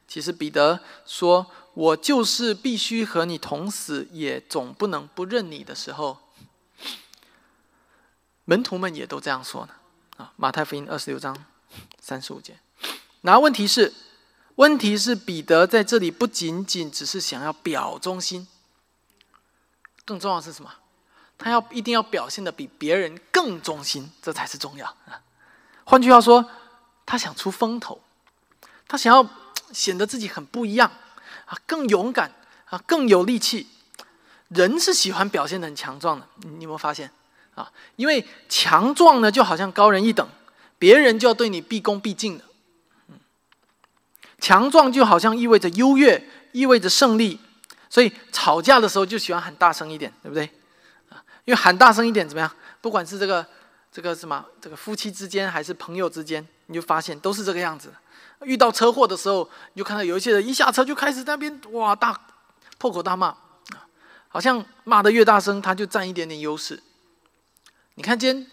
[0.09, 6.19] 其实彼得说：“我就是必须和你同死，也总不能不认你的时候。”
[8.47, 9.75] 门徒们也都这样说呢。
[10.17, 11.37] 啊，马太福音二十六章
[12.01, 12.59] 三十五节。
[13.23, 13.93] 然后问题是，
[14.55, 18.47] 问题是彼得在这里不仅仅只是想要表忠心，
[20.05, 20.73] 更重要是什么？
[21.39, 25.21] 他要一定要表现的比别人更忠心，这才是重要啊。
[25.85, 26.49] 换句话说，
[27.05, 28.01] 他想出风头，
[28.89, 29.29] 他想要
[29.73, 30.91] 显得自己很不一样
[31.45, 32.33] 啊，更勇敢
[32.67, 33.67] 啊，更有力气。
[34.49, 37.11] 人是喜欢表现的很强壮的，你有没有发现？
[37.57, 40.29] 啊，因为强壮呢，就好像高人一等，
[40.79, 42.45] 别人就要对你毕恭毕敬的。
[44.39, 47.41] 强壮就好像意味着优越，意味着胜利，
[47.89, 50.45] 所以吵架的时候就喜欢喊大声一点，对不对？
[51.09, 52.51] 啊，因为喊大声一点怎么样？
[52.83, 53.45] 不管是这个
[53.91, 57.93] 这个什么，这个夫妻之间还是朋友之间，你就发现都是这个样子。
[58.43, 62.15] 遇到车祸的时候，你就看到有一些人一下车就开始那边哇大
[62.77, 63.35] 破口大骂，
[64.29, 66.83] 好像骂的越大声，他就占一点点优势。
[67.97, 68.47] 你看，今天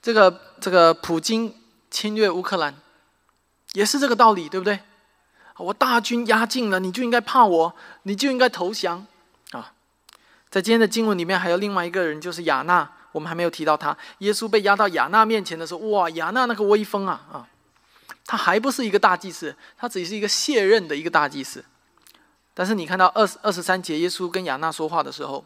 [0.00, 1.52] 这个这个普京
[1.90, 2.72] 侵略乌克兰，
[3.72, 4.78] 也是这个道理，对不对？
[5.58, 7.74] 我大军压境了，你就应该怕我，
[8.04, 9.04] 你就应该投降
[9.50, 9.72] 啊！
[10.48, 13.96] 在今天的经文里面，还有另外一个人，就是亚纳，我们还没有提到他。
[14.18, 17.48] 耶稣被押到亚纳面前的时候，哇，亚纳那个威风啊啊！
[18.24, 21.64] 他还不是一个大祭司，他只是一个卸任的一个大祭司。
[22.54, 25.44] 但是你看到二十二十三节，耶稣跟亚纳说话的时候。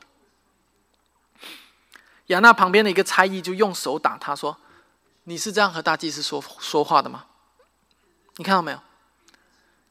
[2.31, 4.57] 亚娜旁边的一个差役就用手打他，说
[5.25, 7.25] ：“你是这样和大祭司说说话的吗？”
[8.39, 8.81] 你看到没有？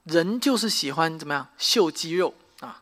[0.05, 2.81] 人就是喜欢怎么样秀肌肉啊！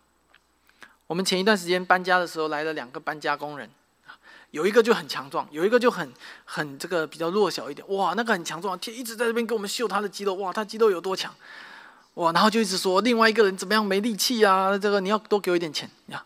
[1.07, 3.69] 我们前一段时间搬家的时候来了两个搬家工人，
[4.51, 6.13] 有一个就很强壮，有一个就很
[6.45, 7.85] 很这个比较弱小一点。
[7.89, 10.35] 哇，那个很强壮，天一直在这边给我们秀他的肌肉。
[10.35, 11.33] 哇，他肌肉有多强？
[12.13, 14.77] 哇，然后就一直说另外一个人怎么样没力气啊？
[14.77, 16.23] 这个你要多给我一点钱，你看。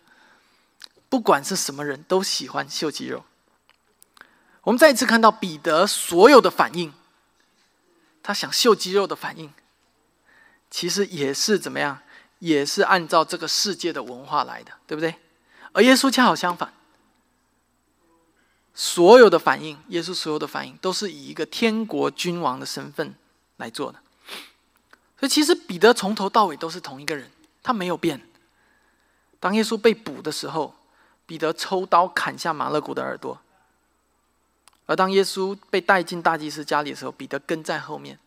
[1.11, 3.25] 不管是什么人都喜欢秀肌肉。
[4.63, 6.93] 我们再一次看到彼得所有的反应，
[8.23, 9.51] 他想秀肌肉的反应，
[10.69, 11.99] 其实也是怎么样？
[12.39, 15.15] 也是按照这个世界的文化来的，对不对？
[15.73, 16.73] 而耶稣恰好相反，
[18.73, 23.13] 所有的反应，耶稣所有的反应都是以一个天国君王的身份
[23.57, 23.99] 来做的。
[25.19, 27.29] 所以，其实彼得从头到尾都是同一个人，
[27.61, 28.21] 他没有变。
[29.41, 30.73] 当耶稣被捕的时候。
[31.31, 33.39] 彼得抽刀砍下马勒古的耳朵，
[34.85, 38.19] 而当耶稣被带进大祭司家里的时候，彼得跟在后面。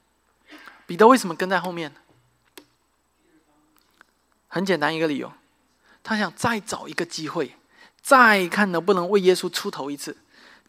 [0.87, 1.95] 彼得为什么跟在后面？
[4.49, 5.31] 很简单一个理由，
[6.03, 7.55] 他想再找一个机会，
[8.01, 10.17] 再看能不能为耶稣出头一次。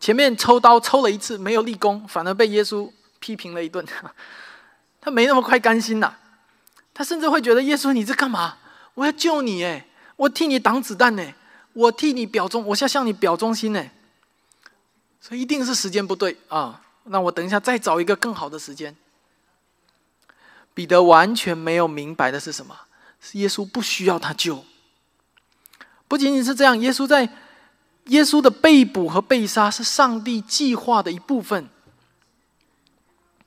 [0.01, 3.85] 前面抽刀抽了一次没有立功，反而被耶稣批评了一顿，
[4.99, 6.13] 他没那么快甘心呐。
[6.93, 8.57] 他甚至会觉得耶稣你在干嘛？
[8.95, 11.33] 我要救你哎，我替你挡子弹呢。
[11.75, 13.85] 我替你表忠，我要向你表忠心呢，
[15.19, 16.81] 所以一定是时间不对啊！
[17.03, 18.95] 那我等一下再找一个更好的时间。
[20.73, 22.75] 彼得完全没有明白的是什么？
[23.19, 24.63] 是耶稣不需要他救。
[26.07, 27.29] 不仅仅是这样，耶稣在
[28.05, 31.67] 耶稣的被捕和被杀是上帝计划的一部分。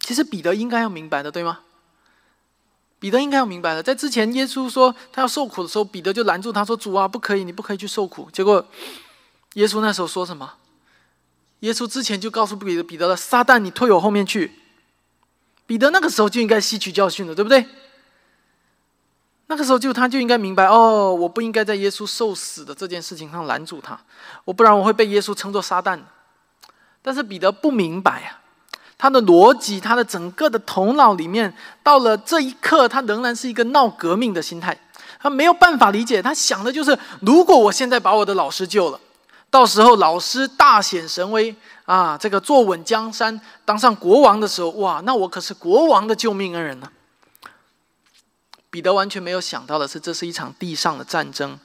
[0.00, 1.60] 其实彼得应该要明白的，对吗？
[3.00, 8.66] 彼得应该要明白了，在之前耶稣说他要受苦的时候，彼得就拦住他说：“主啊，不可以，你不可以去受苦。”结果
[9.54, 10.54] 耶稣那时候说什么？
[11.60, 14.52] 耶稣之前就告诉彼得：“彼得了，撒旦，你退我后面去。”
[15.66, 17.66] 彼得那个时候就应该吸取教训了，对不对？
[19.46, 23.98] 那个时候就他就应该明白哦，我不应该在耶稣受死的这件事情上拦住他，
[24.44, 26.00] 我不然我会被耶稣称作撒旦。
[27.00, 28.42] 但是彼得不明白啊。
[28.98, 34.76] 他的逻辑，他的整个的头脑里面，到了这一刻，他仍然是一个闹革命的心态。
[35.20, 39.00] 他没有办法理解，他想的就是：如果我现在把我的老师救了，
[39.50, 41.54] 到时候老师大显神威
[41.86, 46.90] 啊，这个坐稳江山，当上国王的时候，哇，那我可是国王的救命恩人呢。
[48.70, 51.58] 彼得完全没有想到的是，这是一场地上的战争，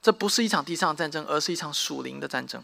[0.00, 2.62] 这不是一场地上的战争，而是一场属灵的战争，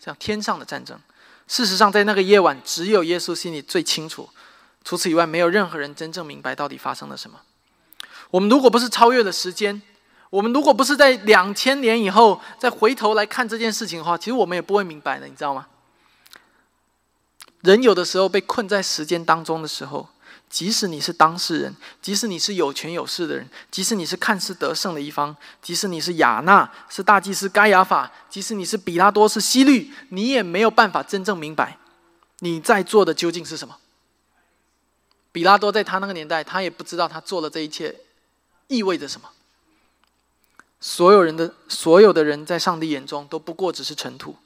[0.00, 0.98] 像天上的战争。
[1.46, 4.28] 事实上，在那个夜晚，只有耶稣心里最清楚，
[4.84, 7.40] 除此以外，没有任何人真正明白到底发生了什么。
[8.30, 9.80] 我们如果不是超越了时间，
[10.30, 15.66] 我们如果不是在两千年以后再回头来看这件事情的话，其实我们也不会明白的，你知道吗？
[17.62, 20.08] 人有的时候被困在时间当中的时候，
[20.48, 31.78] 即使你是当事人，即使你是有权有势的人，即使你是看似得胜的一方，即使你是亚纳，是大祭司该亚法，即使你是比拉多，是希律，你也没有办法真正明白
[32.38, 33.76] 你在做的究竟是什么。
[35.32, 37.94] 比拉多在他那个年代，他也不知道他做了这一切
[38.68, 39.28] 意味着什么。
[40.80, 44.36] 所有人的所有的人在上帝眼中都不过只是尘土，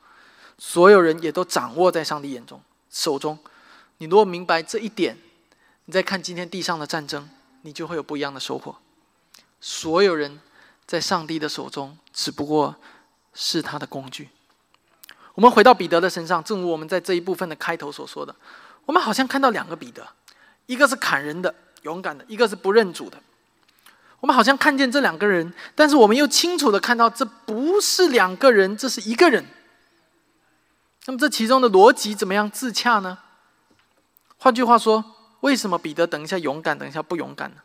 [0.58, 3.38] 所有人也都掌握在上帝眼中手中。
[3.98, 5.16] 你如果明白这一点，
[5.90, 7.28] 你再看今天地上的战争，
[7.62, 8.76] 你就会有不一样的收获。
[9.60, 10.40] 所有人
[10.86, 12.76] 在上帝的手中只不过
[13.34, 14.28] 是他的工具。
[15.34, 18.32] 我们回到彼得的身上，正如我们在这一部分的开头所说的，
[18.84, 20.06] 我们好像看到两个彼得，
[20.66, 23.20] 一个是砍人的勇敢的，一个是不认主的。
[24.20, 29.44] 我们好像看见这两个人，但是我们又清楚的看到，这不是两个人，这是一个人。
[31.06, 33.18] 那么这其中的逻辑怎么样自洽呢？
[34.38, 37.62] 换句话说，为什么彼得等一下勇敢，等一下不勇敢呢？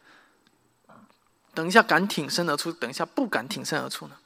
[1.53, 4.17] 等一下敢挺身而出，等一下不敢挺身而出呢？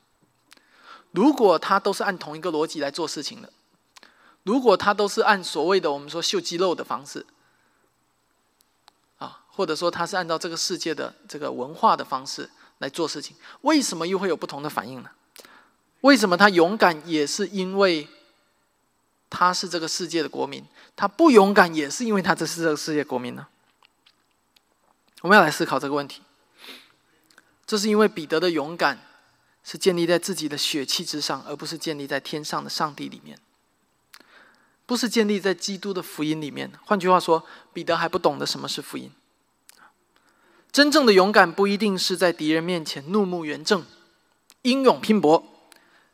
[1.11, 3.51] 如果他都是按同一个逻辑来做事情的，
[4.43, 7.25] 如果他都是按所谓的我们说秀肌肉的方式
[9.17, 9.43] 啊。
[9.47, 15.09] 或者说他是按照这个世界的这个文化的方式来做事情，为什么又会有不同的反应呢？
[16.01, 18.07] 为什么他勇敢也是因为
[19.29, 20.63] 他是这个世界的国民，
[20.99, 23.47] 他不勇敢也是因为他这是这个世界国民呢？
[25.21, 26.21] 我们要来思考这个问题。
[27.65, 28.99] 这是因为彼得的勇敢
[29.63, 33.39] 是建立在自己的血气之上，而不是建立在天上的上帝里面，
[34.85, 36.69] 不是建立在基督的福音里面。
[36.83, 39.09] 换句话说，彼得还不懂得什么是福音。
[40.69, 43.85] 真正的勇敢不一定是在敌人面前怒目圆睁、
[44.63, 45.58] 英勇拼搏，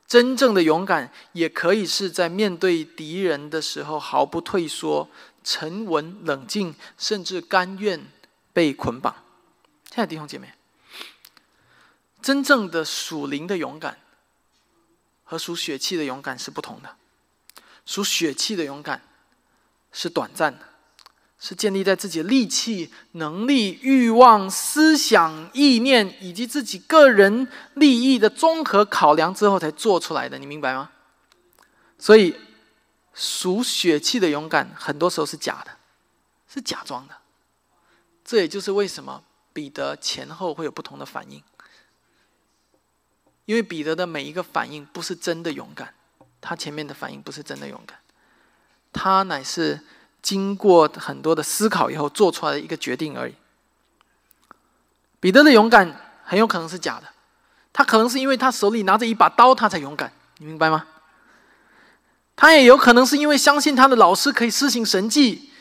[0.08, 5.10] 真正的勇敢也可以是在面对敌人的时候毫不退缩、
[5.44, 8.06] 沉稳冷静，甚至甘愿
[8.54, 9.16] 被捆绑。
[9.90, 10.54] 亲爱的弟兄姐妹，
[12.22, 13.98] 真正的属灵的勇敢
[15.24, 16.98] 和属血气的勇敢是不同的。
[17.86, 19.02] 属血气的勇敢
[19.92, 20.75] 是短暂的。
[21.38, 30.90] 是建立在自己的力气、能力、欲望、思想、意念以及自己个人利益的综合考量之后才做出来的，你明白吗？
[32.00, 32.36] 所以
[33.14, 35.72] 属血气的勇敢，很多时候是假的，
[36.48, 37.16] 是假装的。
[38.24, 39.24] 这也就是为什么
[39.54, 41.44] 彼得前后会有不同的反应，
[43.44, 45.94] 因为彼得的每一个反应不是真的勇敢，
[46.40, 48.00] 他前面的反应不是真的勇敢，
[48.94, 49.82] 他乃是。
[50.26, 53.36] 经过很多的思考以后做出来的一个决定而已。
[55.20, 57.04] 彼得的勇敢很有可能是假的，
[57.72, 60.88] 他可能是因为他手里拿着一把刀，他才勇敢，你明白吗？
[62.36, 65.52] 他也有可能是因为相信他的老师可以施行神迹，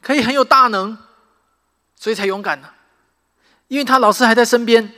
[0.00, 0.96] 可以很有大能，
[1.96, 2.70] 所以才勇敢的。
[3.68, 4.90] 因为他老师还在身边，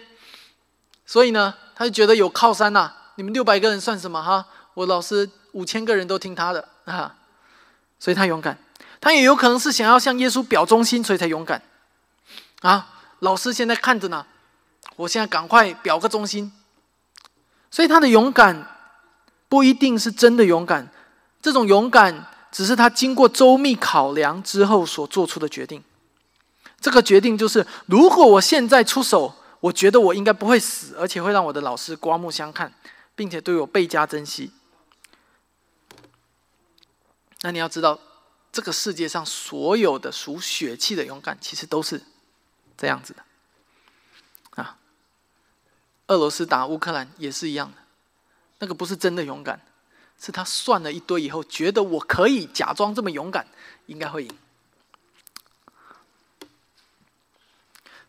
[1.04, 2.94] 所以呢，他就觉得有靠山呐。
[3.16, 4.46] 你们六百个人算什么哈？
[4.74, 7.16] 我老师五千个人都听他的啊，
[7.98, 8.56] 所以他勇敢。
[9.00, 11.62] 他也有可能是想要向耶稣表忠心，所以才勇敢。
[12.60, 14.26] 啊，老师现在看着呢，
[14.96, 16.52] 我现在赶快表个忠心。
[17.70, 18.76] 所以他的勇敢
[19.48, 20.90] 不一定是真的勇敢，
[21.40, 25.82] 这种勇敢只是他经过周密考量之后所做出的决定。
[26.80, 32.72] 这个决定就是：如果我现在出手，我觉得我应该不会死，而且会让我的老师刮目相看，
[33.14, 34.50] 并且对我倍加珍惜。
[37.42, 37.98] 那你要知道。
[38.58, 42.02] 这个世界上所有的属血气的勇敢，其实都是
[42.76, 44.76] 这样子的啊。
[46.08, 47.78] 俄罗斯打乌克兰也是一样的，
[48.58, 49.64] 那个不是真的勇敢，
[50.18, 53.46] 是他算了一堆以后，觉得我可以假装这么勇敢，
[53.86, 54.38] 应该会赢。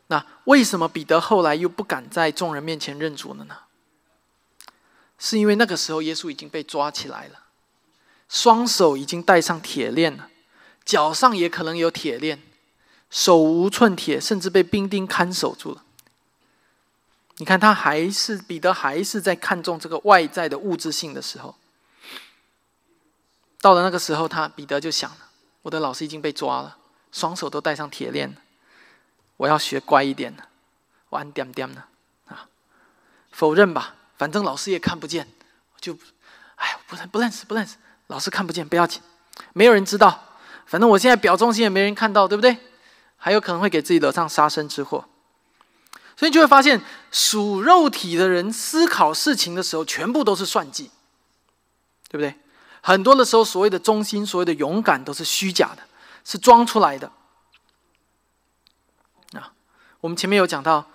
[0.08, 3.56] 那为什么彼得后来又不敢在众人面前认主了呢？
[5.20, 7.44] 是因为那个时候耶稣已经被抓起来了。
[8.28, 10.30] 双手已经戴上铁链了，
[10.86, 12.42] 脚上也可能有铁链，
[13.10, 15.84] 手无寸铁，甚至被兵丁看守住了。
[17.38, 21.56] 你看他还是彼得还是在看重这个外在的物质性的时候，
[23.62, 25.30] 到了那个时候，他彼得就想了：
[25.62, 26.78] 我的老师已经被抓了，
[27.12, 28.36] 双手都戴上铁链了，
[29.38, 30.50] 我要学乖一点了，
[31.10, 31.88] 我安点点了
[32.28, 32.50] 啊！
[33.32, 35.28] 否认吧，反正老师也看不见，
[35.80, 35.98] 就
[36.56, 37.78] 哎，不认不认识不认识，
[38.08, 39.02] 老师看不见不要紧，
[39.54, 40.29] 没有人知道，
[40.70, 42.56] 反正我现在表忠心也没人看到，对不对？
[43.18, 45.04] 还有可能会给自己惹上杀身之祸。
[46.16, 46.80] 所以就会发现，
[47.12, 50.92] 属肉体的人思考事情的时候，全部都是算计，
[52.08, 52.36] 对不对？
[52.82, 55.82] 很多的时候，所谓的忠心、所谓的勇敢，都是虚假的，
[56.24, 57.12] 是装出来的。
[59.34, 59.52] 啊，
[60.02, 60.86] 我们前面有讲到，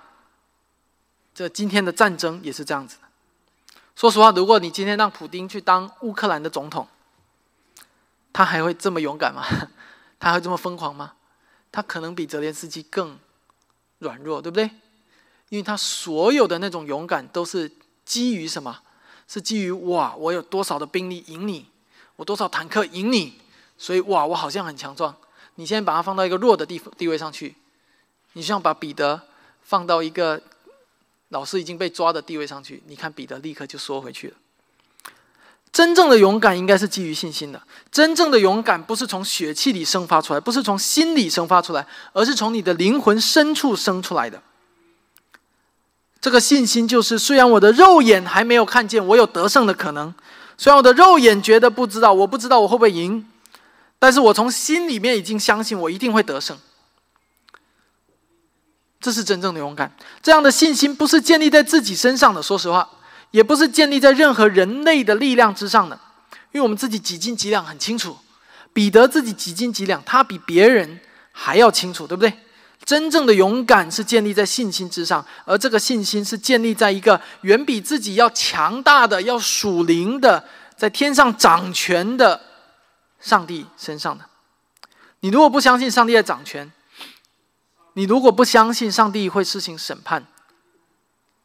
[1.34, 3.02] 这今天的战争也是这样子的。
[3.96, 6.86] 说实话，如果你今天让普京去当乌克兰的总统，
[8.34, 9.42] 他还会这么勇敢吗？
[10.20, 11.14] 他还会这么疯狂吗？
[11.70, 13.18] 他可能比泽连斯基更
[14.00, 14.68] 软弱，对不对？
[15.50, 17.70] 因为他所有的那种勇敢都是
[18.04, 18.80] 基于什么？
[19.28, 21.70] 是基于哇，我有多少的兵力赢你，
[22.16, 23.40] 我多少坦克赢你，
[23.78, 25.16] 所以哇，我好像很强壮。
[25.54, 27.54] 你现在把它放到一个弱的地地位上去，
[28.32, 29.22] 你像把彼得
[29.62, 30.42] 放到一个
[31.28, 34.36] 老师已经被抓的地位上去，你看彼得立刻就缩回去了。
[35.74, 37.60] 真正的勇敢应该是基于信心的，
[37.90, 44.40] 真正的勇敢不是从血气里生发出来，不是从心里生发出来，而是从你的灵魂深处生出来的。
[46.20, 50.14] 这个信心就是，虽然我的肉眼还没有看见我有得胜的可能，
[50.56, 53.28] 虽然我的肉眼觉得不知道，我不知道我会不会赢，
[53.98, 56.56] 但是我从心里面已经相信我一定会得胜。
[59.00, 59.92] 这是真正的勇敢。
[60.22, 62.88] 这样的信心不是建立在自己身上的，说实话，
[63.34, 65.98] 也不是建立在任何人类的力量之上的，
[66.52, 68.16] 因为我们自己几斤几两很清楚。
[68.72, 71.00] 彼得自己几斤几两，他比别人
[71.32, 72.32] 还要清楚，对不对？
[72.84, 80.44] 真正的勇敢是建立在信心之上，而这个信心是建立在一个远比自己要强大的、要属灵的、
[80.76, 82.40] 在天上掌权的
[83.18, 84.24] 上帝身上的。
[85.18, 86.70] 你如果不相信上帝在掌权，
[87.94, 90.24] 你如果不相信上帝会施行审判。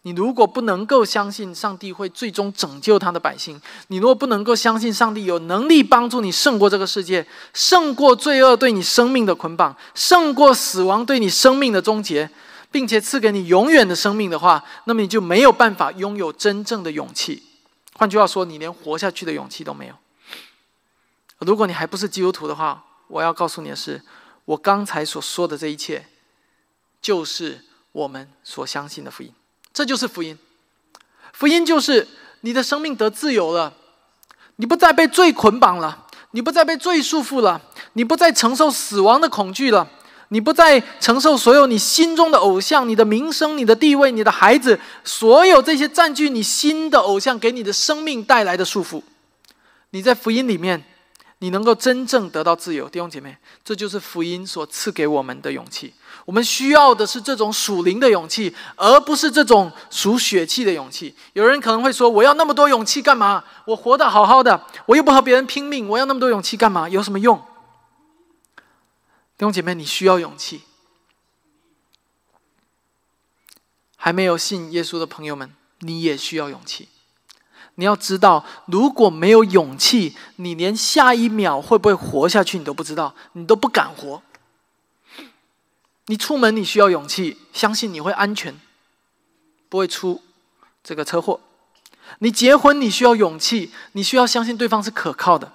[0.09, 12.27] 你如果不能够相信上帝会最终拯救他的百姓，你如果不能够相信上帝有能力帮助你胜过这个世界，胜过罪恶对你生命的捆绑，胜过死亡对你生命的终结，
[12.71, 17.43] 并且赐给你永远的生命的话，那么你就没有办法拥有真正的勇气。
[17.93, 19.93] 换句话说，你连活下去的勇气都没有。
[21.37, 24.01] 如果你还不是基督徒的话，我要告诉你的是，
[24.45, 26.07] 我刚才所说的这一切，
[26.99, 29.31] 就是我们所相信的福音。
[29.73, 30.37] 这就是福音，
[31.33, 32.07] 福音就是
[32.41, 33.73] 你的生命得自由了，
[34.57, 37.61] 你不再被罪捆绑了，你不再被罪束缚了，
[37.93, 39.87] 你不再承受死亡的恐惧了，
[40.29, 49.01] 你不再承受所有你心中的偶像、你的名声、你的地位、你的孩子，所有这些占据你心的偶像给你的生命带来的束缚。
[49.91, 50.83] 你在福音里面，
[51.39, 55.93] 你能够真正得到自由，弟兄姐妹，这就是福音所赐给我们的勇气。
[56.25, 61.15] 我们需要的是这种属灵的勇气，而不是这种属血气的勇气。
[61.33, 63.43] 有人可能会说：“我要那么多勇气干嘛？
[63.65, 66.89] 我活得好好的，我又不和别人拼命，我要那么多勇气干嘛？
[66.89, 67.37] 有什么用？”
[69.37, 70.63] 弟兄姐妹，你需要勇气。
[73.95, 76.89] 还没有信耶稣的朋友们，你也需要勇气。
[77.79, 84.21] 你要知道，如果没有勇气，你连下一秒会不会活下去，你都不知道，你都不敢活。
[86.07, 88.59] 你出门你需要勇气，相信你会安全，
[89.69, 90.21] 不会出
[90.83, 91.39] 这个车祸。
[92.17, 95.53] 你结婚你需要勇气，你需要相信对方是可靠的。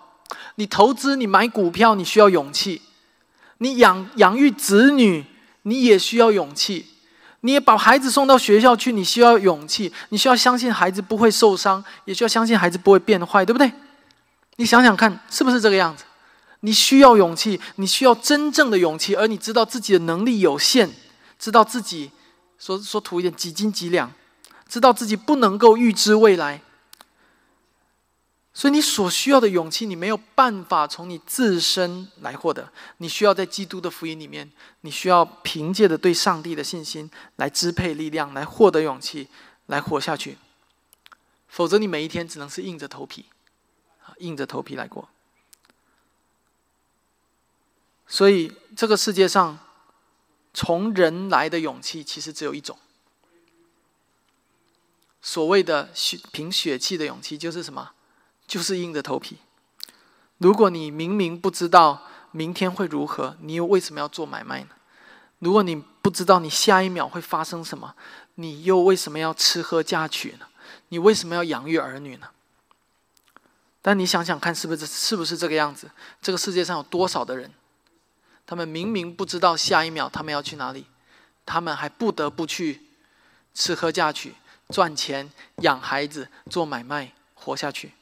[0.54, 2.80] 你投资你买股票你需要勇气，
[3.58, 5.26] 你养养育子女
[5.64, 6.86] 你也需要勇气，
[7.44, 13.70] 你也把孩子送到学校去你需要勇气，你需要相信孩子不会受伤，也需要相信孩子不会变坏，对不对？
[14.56, 16.04] 你想想看，是不是这个样子？
[16.60, 20.90] 你需要勇气，你需要真正的勇气，而你知道自己的能力有限，
[21.38, 22.10] 知道自己
[22.58, 24.10] 说说图一点几斤几两，
[24.66, 26.62] 知道自己不能够预知未来，
[28.56, 34.48] 所以你所需要的勇气，你没有办法从你自身来获得，你需要在基督的福音里面，
[34.82, 39.28] 你需要凭借着对上帝的信心来支配力量，来获得勇气，
[39.66, 40.38] 来活下去，
[41.48, 43.26] 否则你每一天只能是硬着头皮，
[44.18, 45.08] 硬着头皮来过。
[48.06, 49.58] 所以，这个世界上，
[50.52, 52.78] 从人来的勇气其实只有一种。
[55.20, 57.90] 所谓的血凭血气的勇气，就是什么？
[58.46, 59.38] 就是硬着头皮。
[60.38, 64.70] 如果你明明不知道明天会如何，你又为什么要做买卖呢？
[65.38, 67.94] 如果你不知道你下一秒会发生什么，
[68.34, 70.46] 你又为什么要吃喝嫁娶呢？
[70.88, 72.28] 你为什么要养育儿女呢？
[73.80, 75.90] 但你想想看，是不是是不是这个样子？
[76.22, 77.52] 这个世界上有多少的人，
[78.46, 80.86] 他们明明不知道下一秒他们要去哪里，
[81.44, 82.82] 他们还不得不去
[83.54, 84.34] 吃喝嫁娶、
[84.70, 87.92] 赚钱、养孩子、做买卖、活下去？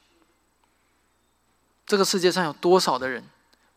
[1.93, 3.23] 这个世界上有多少的人，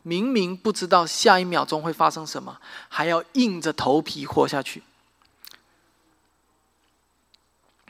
[0.01, 4.83] 明明不知道下一秒钟会发生什么，还要硬着头皮活下去？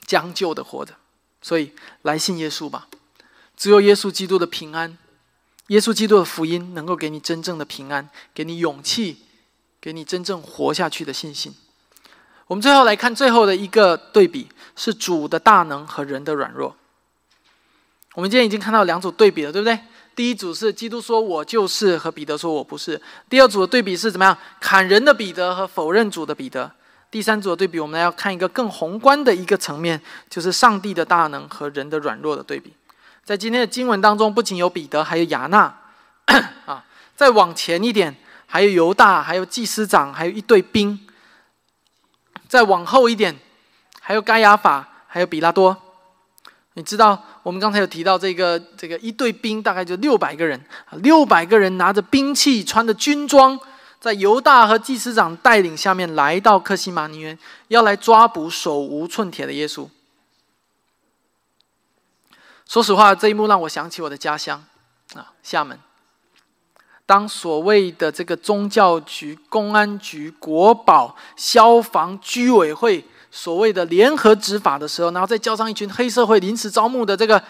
[0.07, 0.95] 将就的活着，
[1.43, 2.88] 所以来信耶稣吧。
[3.55, 4.97] 只有耶稣基督的平安，
[5.67, 9.17] 耶稣基督的福音能够给你真正的平安，给你勇气，
[9.80, 11.53] 给你真正活下去的信心。
[12.47, 16.76] 我们最后来看最后的一个对比，是主的大能和人的软弱。
[18.15, 19.80] 我们今天已经看到两组对比了，对不对？
[20.16, 22.99] 第一组是基督说“我就是”和彼得说“我不是”。
[23.30, 24.38] 第二组的对比是怎么样？
[24.61, 26.72] 砍人的彼得和否认主的彼得。
[27.11, 32.74] 第三组的对比，我们要看一个更宏观的一个层面，就是上帝的大能和人的软弱的对比。
[33.24, 35.74] 在今天的经文当中，不仅有彼得，还有亚纳，
[36.66, 36.84] 啊，
[37.16, 40.99] 再往前一点，还有犹大，还有祭司长，还有一队兵。
[42.47, 43.38] 再往后一点，
[43.99, 45.76] 还有该亚法，还有比拉多。
[46.76, 50.61] 你知道，我们刚才有提到这个这个一队兵，大概就六百个人，
[51.01, 53.57] 六百个人拿着兵器，穿着军装。
[53.97, 59.88] 在犹大和祭司长带领下面，来到克西马尼园，要来抓捕手无寸铁的耶稣。
[62.67, 64.63] 说实话，这一幕让我想起我的家乡
[65.15, 65.80] 啊，厦门。
[67.05, 73.05] 当所谓的这个宗教局、公安局、国保、消防、居委会
[73.38, 77.43] 所谓的联合执法的时候，然后再叫上一群黑社会临时招募的这个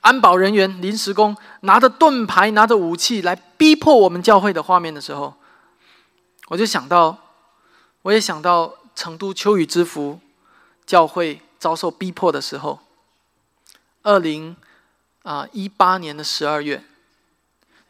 [0.00, 5.34] 安保人员、临时工，拿着盾牌、拿着武器来逼迫我们教会的画面的时候。
[6.46, 7.18] 我就想到，
[8.02, 10.20] 我也想到成都秋雨之福
[10.86, 12.78] 教会遭受逼迫的时候，
[14.02, 14.54] 二零
[15.24, 16.84] 啊一八年的十二月，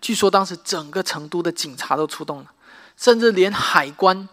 [0.01, 2.51] 据说当时整个成都的警察都出动了，
[2.97, 4.27] 甚至连海关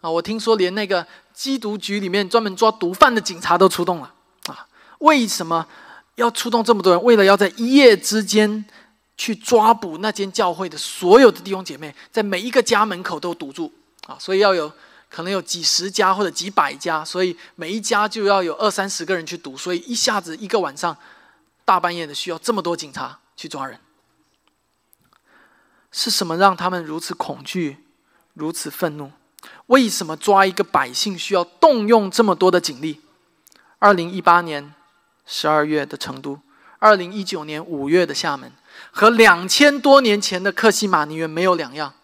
[0.00, 1.04] 啊，我听说连那个
[1.36, 4.12] 缉毒局里面专门抓毒贩的警察都出动了
[4.46, 4.66] 啊！
[4.98, 5.66] 为什么
[6.14, 7.02] 要出动这么多人？
[7.02, 8.64] 为了要在一夜之间。
[9.16, 13.72] 去抓捕那间教会的所有的弟兄姐妹，在每一个家门口都堵住
[14.08, 14.16] 啊！
[14.18, 14.70] 所以要有
[15.08, 20.96] 可能有几十家或者几百家，所以每一家就要有二三十个人去堵，所以一下子一个晚上，
[21.64, 23.78] 大半夜的需要这么多警察去抓人。
[25.92, 27.86] 是什么让他们如此恐惧、
[28.32, 29.12] 如此愤怒？
[29.66, 33.00] 为什么抓一个百姓需要动用这么多的警力？
[33.78, 34.74] 二零一八年
[35.26, 36.38] 十二月的成都，
[36.78, 38.52] 二零一九年五月的厦门。
[38.90, 41.94] 和两千多年前的克西马尼园没有两样。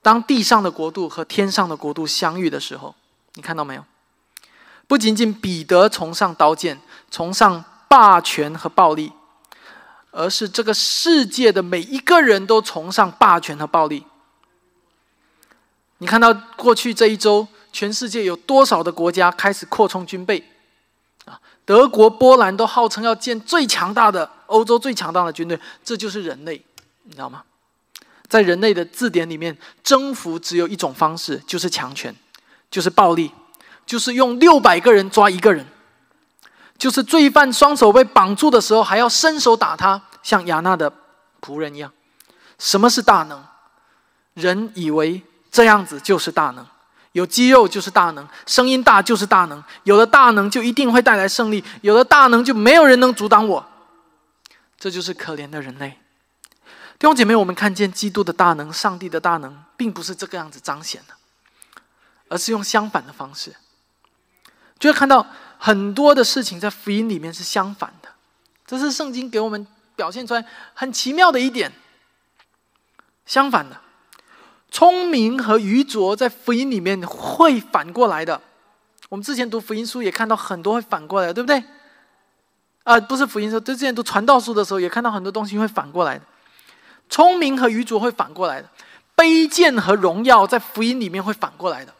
[0.00, 2.94] 当地上的国度和天上的国度相遇的时候，
[3.34, 3.84] 你看到没有？
[4.86, 6.80] 不仅仅彼得崇尚刀剑，
[7.10, 9.12] 崇尚霸权和暴力，
[10.10, 14.06] 而是这个世界的每一个人都崇尚霸权和暴力。
[15.98, 20.42] 你看到过去这一周，全世界有多少的国家开始扩充军备？
[21.24, 24.30] 啊，德国、波兰都号称要建最强大的。
[24.46, 26.62] 欧洲最强大的军队，这就是人类，
[27.04, 27.42] 你知道吗？
[28.28, 32.14] 在人类的字典里面，征服只有一种方式，就是强权，
[32.70, 33.32] 就是暴力，
[33.86, 35.66] 就是用六百个人抓一个人，
[36.76, 40.92] 就是罪犯双手被绑住的时候，还要伸手打他，像亚娜的
[41.40, 41.90] 仆人一样。
[42.58, 43.42] 什么是大能？
[44.34, 45.22] 人以为
[45.54, 46.66] 这样子就是大能，
[47.12, 53.64] 有肌肉就是大能，声音大就是大能，有了大能就一定会带来胜利，有了大能就没有人能阻挡我。
[54.76, 55.90] 这就是可怜的人类，
[56.98, 61.14] 弟兄姐妹，我们看见基督的大能，上帝的大能，并不是这个样子彰显的，
[62.28, 63.54] 而是用相反的方式，
[64.80, 65.24] 就会看到
[65.56, 68.08] 很多的事情在福音里面是相反的。
[68.66, 70.44] 这是圣经给我们表现出来
[70.74, 71.72] 很奇妙的一点。
[73.24, 73.80] 相反的，
[74.74, 78.40] 聪明和愚拙在福音里面会反过来的。
[79.08, 81.62] 我们之前读福音书也看到很多会反过来，对不对？
[82.82, 86.24] 啊，不是福音书，就之前读传道书的时候，也看到很多东西会反过来的。
[87.08, 88.68] 聪明和愚拙会反过来的，
[89.16, 91.94] 卑贱和荣耀在福音里面会反过来的。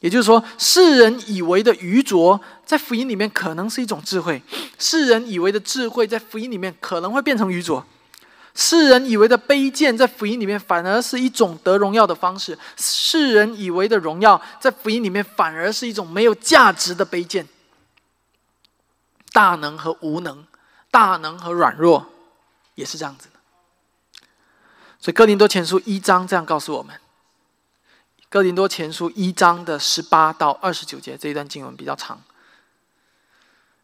[0.00, 4.40] 也就是说，世人以为的愚拙，在福音里面可能是一种智慧；
[4.78, 7.84] 世人以为的智慧，在福音里面可能会变成愚拙；
[8.54, 17.48] 世人以为的卑贱，在福音里面反而是一种得荣耀的方式；世人以为的荣耀，在福音里面反而是一种没有价值的卑贱。
[19.32, 20.46] 大能和无能，
[20.92, 22.06] 大能和软弱，
[22.76, 23.40] 也是这样子的。
[25.00, 26.94] 所以哥林多前书一章这样告诉我们：
[28.28, 32.22] 哥林多前书一章的十八到二十九节这一段经文比较长。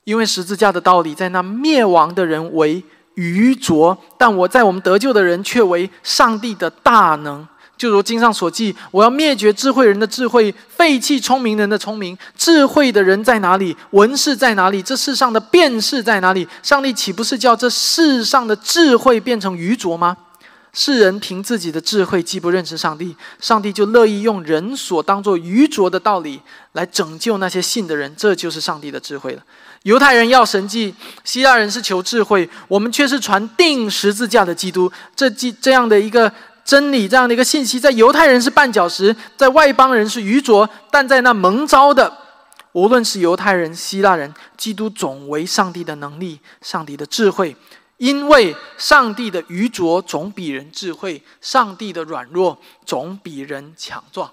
[0.05, 2.85] 因为十字架的道理，在那灭亡的人为
[3.21, 7.47] 愚拙，但我在我们得救的人却为上帝的大能。
[7.77, 12.16] 就如经上所记：“我要灭绝智慧人的智慧，废弃聪明人的聪明。
[12.37, 13.75] 智慧的人在哪里？
[13.91, 14.83] 文士在哪里？
[14.83, 16.47] 这世上的辨识在哪里？
[16.62, 20.16] 上帝岂不是叫这世上的智慧变成愚拙吗？
[20.73, 26.41] 世人凭自己的智慧既不认识上帝，上帝就乐意用人所当作愚拙的道理
[26.73, 28.14] 来拯救那些信的人。
[28.16, 29.43] 这就是上帝的智慧了。”
[29.85, 34.91] 犹太人要神迹，希腊人是求智慧，我们却是传定十字架的基督。
[35.16, 36.31] 这这这样的一个
[36.64, 42.14] 真理，这样的一个信息，在犹太人是绊脚石，在外邦人是愚拙，但在那蒙召的，
[42.72, 47.57] 无论是犹太人、希腊人，基督总为上帝的能力、上帝的智慧。
[47.97, 54.31] 因为上帝的愚拙总比人智慧，上帝的软弱总比人强壮。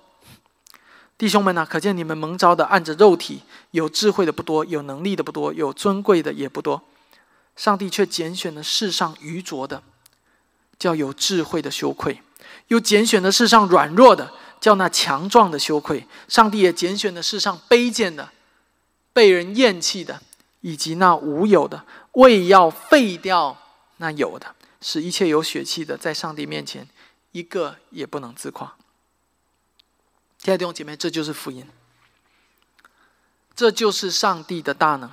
[1.18, 3.42] 弟兄们呐，可见你们蒙召的按着肉体
[3.72, 6.82] 有智慧的不多，有能力的不多，有尊贵的也不多。
[7.56, 9.82] 上帝却拣选了世上愚拙的，
[10.78, 12.22] 叫有智慧的羞愧；
[12.68, 16.06] 又拣选了世上软弱的，叫那强壮的羞愧。
[16.28, 18.30] 上帝也拣选了世上卑贱的、
[19.12, 20.22] 被人厌弃的，
[20.62, 23.58] 以及那无有的，为要废掉
[23.98, 26.88] 那有的，使一切有血气的，在上帝面前
[27.32, 28.76] 一个也不能自夸。
[30.44, 31.68] 亲爱的弟兄姐妹，这就是福音，
[33.58, 35.12] 这就是上帝的大能。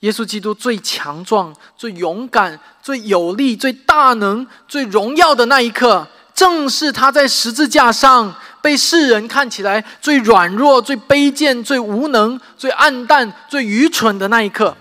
[0.00, 14.76] 耶稣基督最强壮、最勇敢、最有力、最大能、最荣耀的那一刻，正是他在十字架上被世人看起来最软弱、最卑贱、最无能、最暗淡、最愚蠢的那一刻。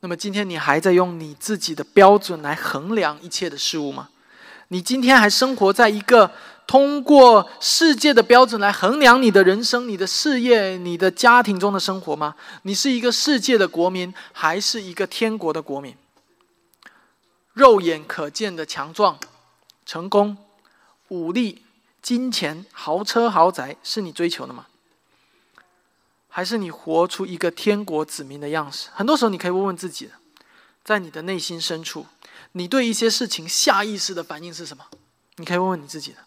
[0.00, 4.08] 那么，今天你还在用你自己的标准来衡量一切的事物吗？
[4.68, 6.32] 你今天还生活在一个
[6.68, 12.34] 通过世界的标准来衡量你的人生、你的事业、你的家庭中的生活吗？
[12.64, 15.96] 你是一个世界的国民，还是一个天国的国民？
[17.54, 19.18] 肉眼可见的强壮、
[19.86, 20.36] 成功、
[21.08, 21.62] 武力、
[22.02, 24.66] 金钱、豪车豪宅，是你追求的吗？
[26.28, 28.90] 还是你活出一个天国子民的样式？
[28.92, 30.10] 很多时候，你可以问问自己，
[30.84, 32.04] 在你的内心深处。
[32.52, 34.84] 你对一些事情下意识的反应是什么？
[35.36, 36.18] 你可以问问你自己的。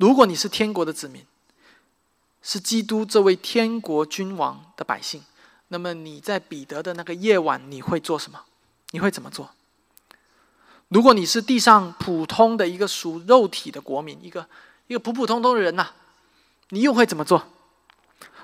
[0.00, 1.26] 如果你是天国的子民，
[2.40, 5.22] 是基督这位天国君王的百姓，
[5.68, 8.40] 那么你在彼得的那个夜晚，你会做什么？
[8.92, 9.50] 你会怎么做？
[10.88, 14.48] 如果你是地上普通的一个属肉体的国民，一个
[14.86, 15.88] 一个普普通通的人呐，
[16.70, 17.44] 你又会怎么做？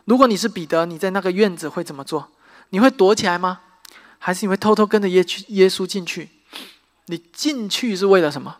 [0.04, 2.28] 如果你是彼得，你在那个院子会怎么做？
[2.68, 3.62] 你会躲起来吗？
[4.18, 6.28] 还是你会偷偷跟着耶去耶稣进去？
[7.06, 8.58] 你进去是为了什么？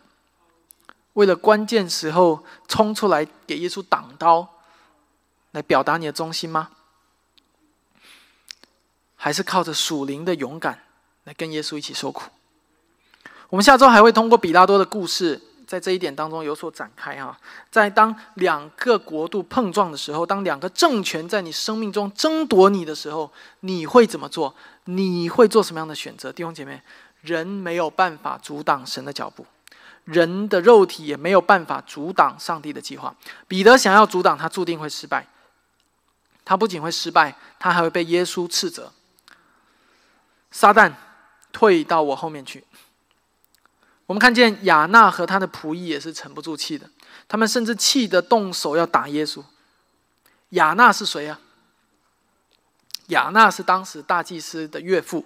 [1.17, 4.47] 为了关键时候冲出来给耶稣挡刀，
[5.51, 6.69] 来表达你的忠心吗？
[9.15, 10.79] 还是靠着属灵的勇敢
[11.23, 12.29] 来跟耶稣一起受苦？
[13.49, 17.35] 我们下周还会通过比拉多的故事，在这一点当中有所展开啊。
[17.71, 24.53] 在当两个国度碰撞的时候，当两个政权在你生命中争夺你的时候，你会怎么做？
[24.85, 26.79] 你会做什么样的选择，弟兄姐妹？
[27.21, 29.43] 人没有办法阻挡神的脚步，
[30.07, 33.13] 人的肉体也没有办法阻挡上帝的计划。
[33.47, 35.27] 彼得想要阻挡他，注定会失败。
[36.45, 38.93] 他不仅会失败，他还会被耶稣斥责。
[40.49, 40.93] 撒旦，
[41.51, 42.63] 退到我后面去。
[44.05, 46.89] 我们看见亚纳和他的仆役也是沉不住气的，
[47.27, 49.43] 他们甚至气得动手要打耶稣。
[50.51, 51.41] 亚纳是谁啊？
[53.07, 55.25] 亚纳是当时大祭司的岳父。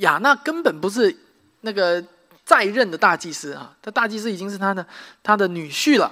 [0.00, 1.16] 亚纳根本不是
[1.60, 2.04] 那个
[2.48, 4.86] 在任的大祭司啊，他大祭司已经是他的
[5.22, 6.10] 他的女婿了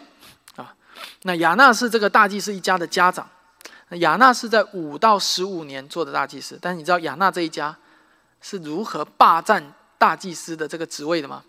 [0.56, 0.74] 啊。
[1.22, 3.26] 那亚纳是这个大祭司一家的家长，
[4.00, 6.58] 亚纳是在五到十五年做的大祭司。
[6.60, 7.74] 但是你知道亚纳这一家
[8.42, 11.42] 是如何霸占大祭司的这个职位的吗？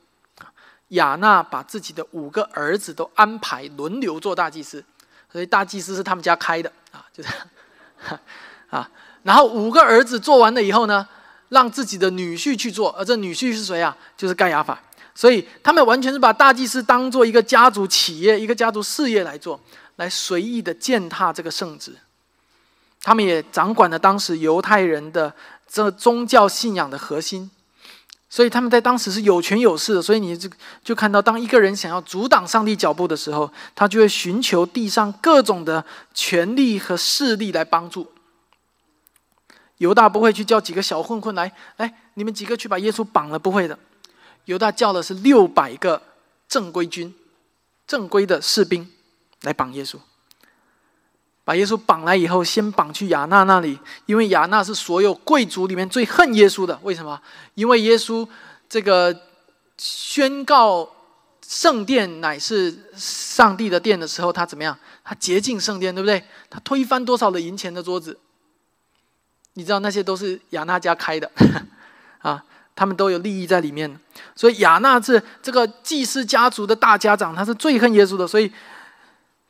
[0.92, 4.82] 亚纳把自己的五个儿子都安排轮流做大祭司，
[5.30, 8.20] 所以大祭司是他们家开的啊，就这样
[8.72, 8.90] 啊。
[9.24, 11.06] 然后五个儿子做完了以后呢？
[11.50, 13.96] 让自己的女婿去做，而这女婿是谁啊？
[14.16, 14.82] 就是盖亚法。
[15.16, 19.60] 所以他们完全是把大祭司当做一个家族企业、一个家族事业来做，
[19.96, 21.96] 来随意的践踏这个圣旨。
[23.02, 25.34] 他们也掌管了当时犹太人的
[25.68, 27.50] 这宗教信仰的核心，
[28.30, 30.02] 所以他们在当时是有权有势的。
[30.02, 30.50] 所以你就
[30.84, 35.84] 就看到，当一个人想要阻挡上帝脚步的时候，他就会寻求地上各种的
[36.14, 38.12] 权力和势力来帮助。
[39.78, 43.78] 犹大不会去叫几个小混混来，来，你们几个去把耶稣绑了，不会的。
[44.46, 46.02] 犹大叫的是六百个
[46.48, 47.14] 正规军，
[47.86, 48.90] 正规的士兵
[49.42, 49.98] 来绑耶稣。
[51.44, 56.78] 把耶稣绑来以后，先绑去亚纳那里，因为亚纳是所有贵族里面最恨耶稣的。
[56.84, 57.22] 为什么？
[57.56, 58.28] 因为耶稣
[58.68, 59.18] 这个
[59.78, 60.90] 宣告
[61.46, 64.78] 圣殿乃是上帝的殿的时候，他怎么样？
[65.04, 66.22] 他洁净圣殿，对不对？
[66.50, 68.18] 他推翻多少的银钱的桌子？
[69.58, 71.30] 你知道那些都是亚纳家开的
[72.20, 72.42] 啊，
[72.76, 74.00] 他们都有利益在里面。
[74.36, 78.52] 所以亚纳是这个祭司家族的大家长，他是最恨耶稣的，所以。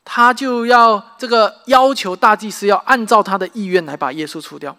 [0.09, 4.77] 他就要这个要求大祭司要按照他的意愿来把耶稣除掉，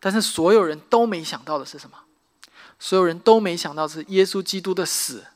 [0.00, 1.98] 但是所有人都没想到的是什么？
[2.78, 5.26] 所有人都没想到是耶稣基督的死，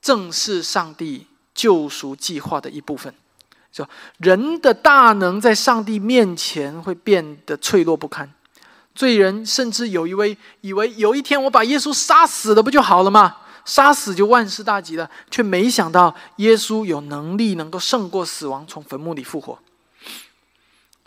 [0.00, 3.12] 正是上帝救赎计划的一部分。
[4.18, 8.30] 人的大能在上帝面前会变得脆弱不堪，
[8.94, 13.36] 罪人甚至有一位以为有一天我把耶稣杀死了不就好了吗？
[13.64, 19.58] 杀死就万事大吉了，却没想到耶稣有能力能够胜过死亡，从坟墓里复活。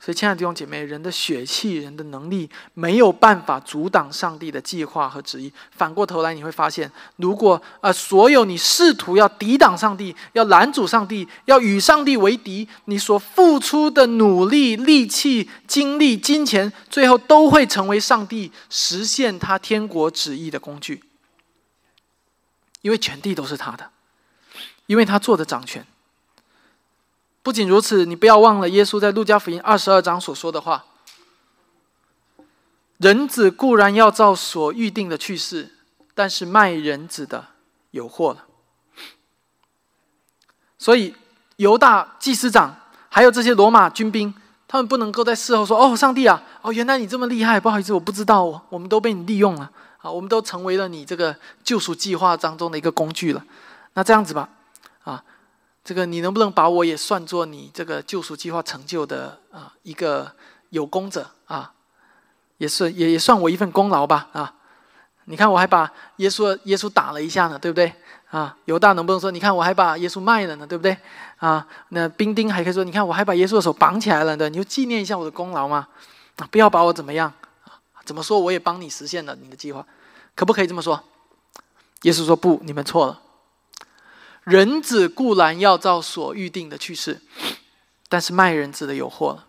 [0.02, 5.52] 所以，亲爱的弟兄姐妹，人的血气、人的能力没有办法阻挡上帝的计划和旨意。
[5.72, 21.04] 反过头来，你会发现，如果呃，所有你试图要抵挡上帝、要拦阻上帝、要与上帝为敌，你所付出的努力、力气、精力、金钱，最后都会成为上帝实现他天国旨意的工具。
[22.82, 23.89] 因为全地都是他的，
[24.86, 25.86] 因为他做的掌权。
[27.50, 30.86] 不仅如此，你不要忘了耶稣在路加福音二十二章所说的话
[32.97, 35.72] ：“人子固然要照所预定的去世，
[36.14, 37.47] 但是卖人子的
[37.89, 38.45] 有祸了。”
[40.78, 41.16] 所以
[41.56, 42.78] 犹大祭司长
[43.10, 44.32] 还有这些罗马军兵，
[44.68, 53.43] 他们不能够在事后说：“哦，上帝啊，哦，原来你这么厉害，不好意思，我不知道，我们都被你利用了。”啊，我们都成为了你这个救赎计划当中的一个工具了。
[53.95, 54.47] 那这样子吧，
[55.04, 55.24] 啊，
[55.84, 60.32] 这个你能不能把我也算作你这个救赎计划成就的啊一个
[60.70, 61.74] 有功者啊？
[62.58, 64.54] 也是也也算我一份功劳吧啊！
[65.26, 67.94] 你看我还把耶稣耶稣打了一下呢，对不对？
[68.30, 70.98] 啊，犹大能不能说你看我还把耶稣卖了呢，对不对？
[71.38, 75.88] 啊，那兵丁还可以说你看我还把耶稣的手绑起来了的，你就纪念一下我的功劳嘛？
[76.36, 77.32] 啊，不要把我怎么样。
[78.06, 78.40] 怎么说？
[78.40, 79.86] 我也帮你实现了你的计划，
[80.36, 81.02] 可不可以这么说？
[82.02, 83.22] 耶稣说：“不，你们错了。
[84.44, 87.22] 人子固然要照所预定的去世，
[88.08, 89.46] 但是卖人子的有祸了。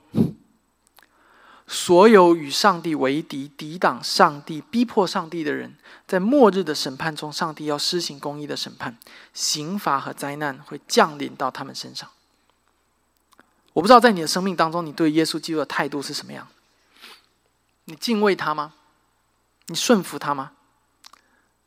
[1.67, 5.77] 所有与上帝为敌、抵挡上帝、逼迫上帝的人，
[6.07, 8.99] 在末日的审判中，上帝要施行公义的审判，
[9.33, 12.11] 刑罚和灾难会降临到他们身上。
[13.73, 16.49] 我不知道在你的生命当中，你对耶稣基督的态度是什么样？”
[17.87, 18.75] 你敬畏他吗？
[19.67, 20.53] 你顺服他吗？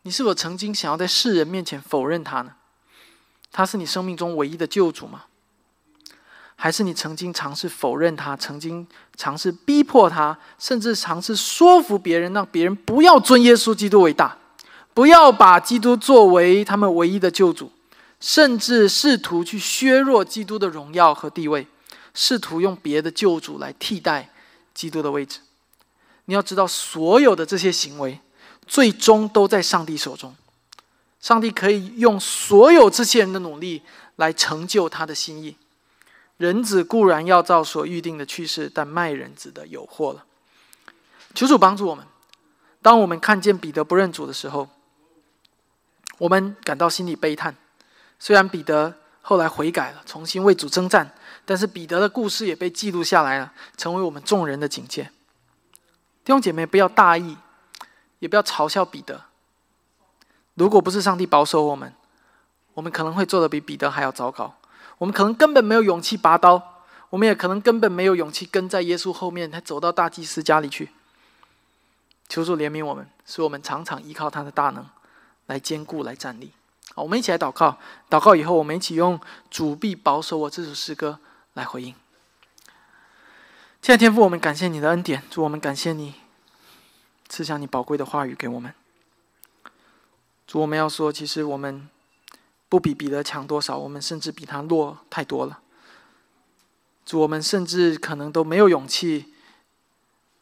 [0.01, 2.55] 你是否曾经想要在世人面前否认他呢？
[3.53, 5.23] 他是你生命中唯一的救主吗？
[6.55, 8.85] 还是你曾经尝试否认他，曾经
[9.15, 14.37] 尝试逼迫他，甚至尝试说服别人，让别人不要尊耶稣基督为大，
[14.93, 17.71] 不要把基督作为他们唯一的救主，
[18.19, 21.67] 甚至试图去削弱基督的荣耀和地位，
[22.13, 24.29] 试图用别的救主来替代
[24.73, 25.39] 基督的位置？
[26.25, 28.19] 你要知道，所有的这些行为，
[28.65, 30.33] 最终都在上帝手中。
[31.23, 33.81] 上帝可以用所有这些人的努力
[34.17, 35.55] 来成就他的心意。
[36.35, 40.25] 人子固然要照所预定的去世，但卖人子的有祸了。
[41.33, 42.05] 求主帮助我们。
[42.81, 44.67] 当我们看见彼得不认主的时候，
[46.17, 47.55] 我们感到心里悲叹。
[48.19, 51.09] 虽然彼得后来悔改了，重新为主征战，
[51.45, 55.03] 但是彼得的故事也被记录下来了，成为我们众人的警戒。
[56.25, 57.37] 弟兄姐妹，不要大意，
[58.19, 59.23] 也不要嘲笑彼得。
[60.55, 61.93] 如果不是上帝保守我们，
[62.73, 64.55] 我们可能会做的比彼得还要糟糕。
[64.99, 70.89] 我们可能根本没有勇气拔刀，我们也可能根本没有勇气跟在耶稣后面，他走到大祭司家里去。
[72.29, 74.87] 求主怜悯我们，使我们常常依靠他的大能
[75.47, 76.51] 来坚固、来站立。
[76.95, 77.77] 好，我们一起来祷告。
[78.09, 79.19] 祷告以后，我们一起用
[79.51, 81.19] “主必保守我”这首诗歌
[81.53, 81.93] 来回应。
[83.81, 86.15] 亲爱天父，我们感谢你的恩典，主我们感谢你
[87.27, 88.73] 赐下你宝贵的话语给我们。
[90.53, 91.89] 主我们要说，其实我们
[92.69, 95.61] 不比彼得强多少，我们甚至比他弱太多了。
[97.07, 99.33] 主我们甚至可能都没有勇气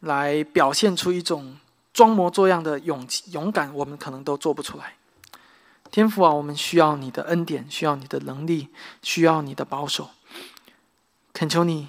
[0.01, 1.57] 来表现出一种
[1.93, 4.97] 装模作样的勇气、勇敢，我们可能都做不出来。
[5.91, 8.67] 天父啊，我们需要你的恩典，需要你的能力，
[9.01, 10.09] 需要你的保守。
[11.31, 11.87] 恳求你。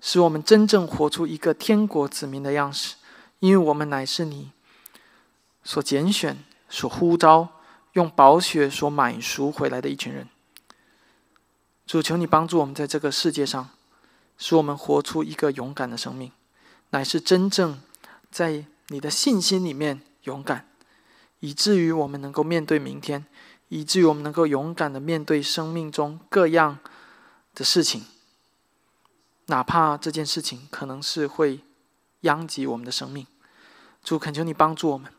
[0.00, 2.94] 使我们真正活出一个天国子民的样式，
[3.40, 4.52] 因为我们乃是你
[5.64, 7.46] 所拣选、所呼召、
[7.92, 10.26] 用宝血所买赎回来的一群人。
[11.86, 13.68] 主求你帮助我们在这个世界上，
[14.38, 16.30] 使我们活出一个勇敢的生命，
[16.90, 17.82] 乃是真正
[18.30, 20.68] 在你的信心里面勇敢，
[21.40, 23.26] 以至于我们能够面对明天，
[23.68, 26.78] 以至于我们能够勇敢的面对生命中各样
[27.56, 28.04] 的事情，
[29.46, 31.60] 哪怕这件事情可能是会
[32.20, 33.26] 殃及我们的生命。
[34.04, 35.12] 主恳求你帮助我们，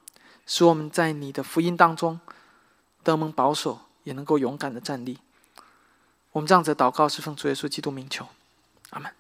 [0.46, 2.20] 使我们在你的福音当中
[3.04, 5.20] 得蒙保守，也能够勇敢的站立。
[6.32, 8.28] 我们这样子祷告是奉主耶稣基督名求，
[8.92, 9.12] 阿门。